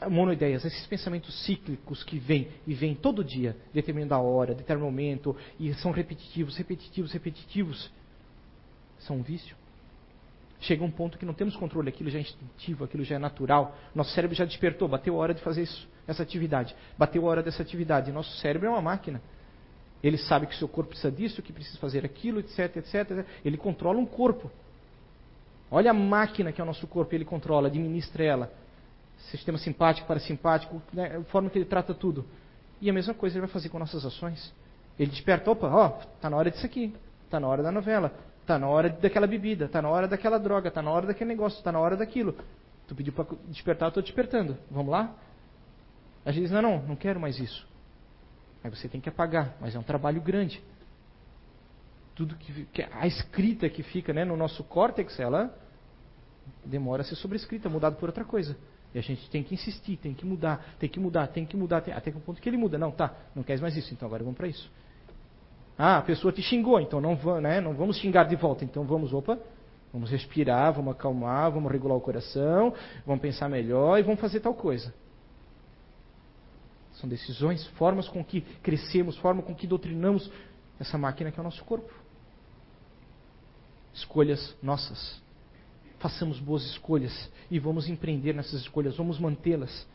monoideias, 0.10 0.66
esses 0.66 0.88
pensamentos 0.88 1.46
cíclicos 1.46 2.04
que 2.04 2.18
vêm 2.18 2.48
e 2.66 2.74
vêm 2.74 2.96
todo 2.96 3.24
dia, 3.24 3.56
determinando 3.72 4.16
a 4.16 4.20
hora, 4.20 4.56
determinado 4.56 4.92
momento, 4.92 5.38
e 5.60 5.72
são 5.76 5.92
repetitivos, 5.92 6.58
repetitivos, 6.58 7.12
repetitivos, 7.12 7.92
são 8.98 9.18
um 9.18 9.22
vício. 9.22 9.56
Chega 10.62 10.84
um 10.84 10.90
ponto 10.90 11.20
que 11.20 11.26
não 11.26 11.36
temos 11.36 11.56
controle, 11.56 11.90
aquilo 11.90 12.10
já 12.10 12.18
é 12.18 12.22
instintivo, 12.22 12.84
aquilo 12.84 13.04
já 13.04 13.18
é 13.18 13.20
natural. 13.20 13.78
Nosso 13.94 14.16
cérebro 14.16 14.36
já 14.36 14.46
despertou, 14.46 14.88
bateu 14.88 15.14
a 15.14 15.18
hora 15.20 15.34
de 15.36 15.44
fazer 15.44 15.62
isso, 15.62 15.88
essa 16.08 16.24
atividade. 16.24 16.76
Bateu 16.98 17.24
a 17.28 17.30
hora 17.30 17.44
dessa 17.44 17.62
atividade. 17.62 18.12
Nosso 18.12 18.36
cérebro 18.38 18.68
é 18.68 18.72
uma 18.72 18.82
máquina. 18.82 19.22
Ele 20.04 20.18
sabe 20.18 20.48
que 20.48 20.56
seu 20.56 20.68
corpo 20.68 20.90
precisa 20.90 21.12
disso, 21.12 21.42
que 21.42 21.54
precisa 21.54 21.78
fazer 21.78 22.04
aquilo, 22.04 22.40
etc, 22.40 22.78
etc. 22.78 23.26
Ele 23.46 23.58
controla 23.58 24.00
um 24.00 24.06
corpo. 24.06 24.50
Olha 25.70 25.92
a 25.92 25.94
máquina 25.94 26.52
que 26.52 26.60
é 26.60 26.64
o 26.64 26.68
nosso 26.68 26.88
corpo, 26.88 27.14
ele 27.14 27.24
controla, 27.24 27.68
administra 27.68 28.24
ela. 28.24 28.52
Sistema 29.30 29.58
simpático, 29.58 30.08
parasimpático, 30.08 30.82
né, 30.92 31.18
a 31.18 31.24
forma 31.26 31.50
que 31.50 31.58
ele 31.58 31.66
trata 31.66 31.94
tudo. 31.94 32.26
E 32.82 32.90
a 32.90 32.94
mesma 32.94 33.14
coisa 33.14 33.36
ele 33.36 33.46
vai 33.46 33.54
fazer 33.54 33.70
com 33.70 33.78
nossas 33.78 34.04
ações. 34.04 34.54
Ele 34.98 35.12
desperta, 35.12 35.50
opa, 35.52 35.68
ó, 35.68 35.90
tá 36.20 36.30
na 36.30 36.38
hora 36.38 36.50
disso 36.50 36.66
aqui, 36.66 36.94
tá 37.30 37.40
na 37.40 37.48
hora 37.48 37.62
da 37.62 37.72
novela, 37.72 38.12
tá 38.46 38.58
na 38.58 38.68
hora 38.68 38.90
daquela 38.90 39.28
bebida, 39.28 39.70
tá 39.70 39.82
na 39.82 39.90
hora 39.90 40.08
daquela 40.08 40.40
droga, 40.40 40.70
tá 40.72 40.82
na 40.82 40.92
hora 40.92 41.08
daquele 41.08 41.30
negócio, 41.30 41.64
tá 41.64 41.72
na 41.72 41.80
hora 41.80 41.96
daquilo. 41.96 42.36
Tu 42.88 42.96
pediu 42.96 43.14
para 43.14 43.26
despertar, 43.48 43.86
eu 43.86 43.90
estou 43.90 44.04
despertando. 44.04 44.58
Vamos 44.70 44.92
lá? 44.92 45.16
A 46.26 46.32
gente 46.32 46.44
diz, 46.44 46.52
não, 46.52 46.62
não, 46.62 46.82
não 46.82 46.96
quero 46.96 47.20
mais 47.20 47.40
isso. 47.40 47.66
Aí 48.64 48.70
você 48.70 48.88
tem 48.88 49.02
que 49.02 49.10
apagar, 49.10 49.56
mas 49.60 49.76
é 49.76 49.80
um 49.80 49.84
trabalho 49.84 50.22
grande. 50.22 50.62
Tudo 52.16 52.36
que, 52.36 52.66
que 52.66 52.88
a 52.92 53.08
escrita 53.08 53.70
que 53.70 53.82
fica 53.82 54.14
né, 54.14 54.24
no 54.24 54.38
nosso 54.38 54.64
córtex, 54.64 55.20
ela 55.20 55.56
demora 56.66 57.02
a 57.02 57.06
ser 57.06 57.16
sobrescrita, 57.16 57.70
mudada 57.70 57.96
por 57.96 58.10
outra 58.10 58.24
coisa. 58.24 58.56
E 58.94 59.00
a 59.00 59.02
gente 59.02 59.30
tem 59.30 59.42
que 59.42 59.54
insistir, 59.54 59.98
tem 59.98 60.14
que 60.14 60.26
mudar, 60.26 60.76
tem 60.78 60.90
que 60.90 61.00
mudar, 61.00 61.28
tem 61.28 61.46
que 61.46 61.56
mudar, 61.56 61.82
tem, 61.82 61.94
até 61.94 62.12
que 62.12 62.18
o 62.18 62.22
ponto 62.22 62.42
que 62.42 62.50
ele 62.50 62.58
muda. 62.58 62.78
Não, 62.78 62.92
tá, 62.92 63.14
não 63.34 63.42
queres 63.42 63.62
mais 63.62 63.76
isso, 63.76 63.94
então 63.94 64.06
agora 64.06 64.24
vamos 64.24 64.38
para 64.38 64.48
isso. 64.48 64.70
Ah, 65.78 65.98
a 65.98 66.02
pessoa 66.02 66.32
te 66.32 66.42
xingou, 66.42 66.80
então 66.80 67.00
não, 67.00 67.16
né, 67.40 67.62
não 67.62 67.74
vamos 67.74 67.98
xingar 67.98 68.26
de 68.26 68.36
volta. 68.36 68.66
Então 68.66 68.84
vamos, 68.84 69.14
opa, 69.14 69.40
vamos 69.94 70.12
respirar, 70.12 70.74
vamos 70.74 70.94
acalmar, 70.94 71.50
vamos 71.52 71.72
regular 71.72 71.98
o 71.98 72.02
coração, 72.02 72.74
vamos 73.06 73.22
pensar 73.22 73.50
melhor 73.50 73.98
e 73.98 74.04
vamos 74.04 74.20
fazer 74.20 74.42
tal 74.42 74.54
coisa. 74.54 74.94
São 77.02 77.10
decisões, 77.10 77.66
formas 77.70 78.08
com 78.08 78.24
que 78.24 78.42
crescemos, 78.62 79.18
formas 79.18 79.44
com 79.44 79.56
que 79.56 79.66
doutrinamos 79.66 80.32
essa 80.80 81.00
máquina 81.00 81.32
que 81.32 81.40
é 81.40 81.42
o 81.42 81.44
nosso 81.44 81.64
corpo. 81.66 81.92
Escolhas 83.92 84.56
nossas. 84.62 85.20
Façamos 85.98 86.40
boas 86.40 86.64
escolhas 86.64 87.30
e 87.50 87.58
vamos 87.58 87.90
empreender 87.90 88.34
nessas 88.34 88.62
escolhas, 88.62 88.96
vamos 88.96 89.20
mantê-las. 89.20 89.88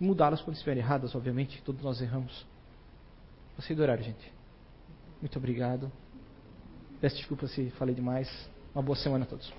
E 0.00 0.04
mudá-las 0.04 0.40
quando 0.42 0.54
estiverem 0.54 0.82
erradas, 0.82 1.14
obviamente, 1.14 1.60
todos 1.62 1.82
nós 1.82 2.00
erramos. 2.00 2.46
Passei 3.56 3.74
do 3.74 3.82
horário, 3.82 4.04
gente. 4.04 4.32
Muito 5.20 5.36
obrigado. 5.38 5.90
Peço 7.00 7.16
desculpa 7.16 7.48
se 7.48 7.70
falei 7.70 7.94
demais. 7.94 8.28
Uma 8.72 8.82
boa 8.82 8.96
semana 8.96 9.24
a 9.24 9.28
todos. 9.28 9.52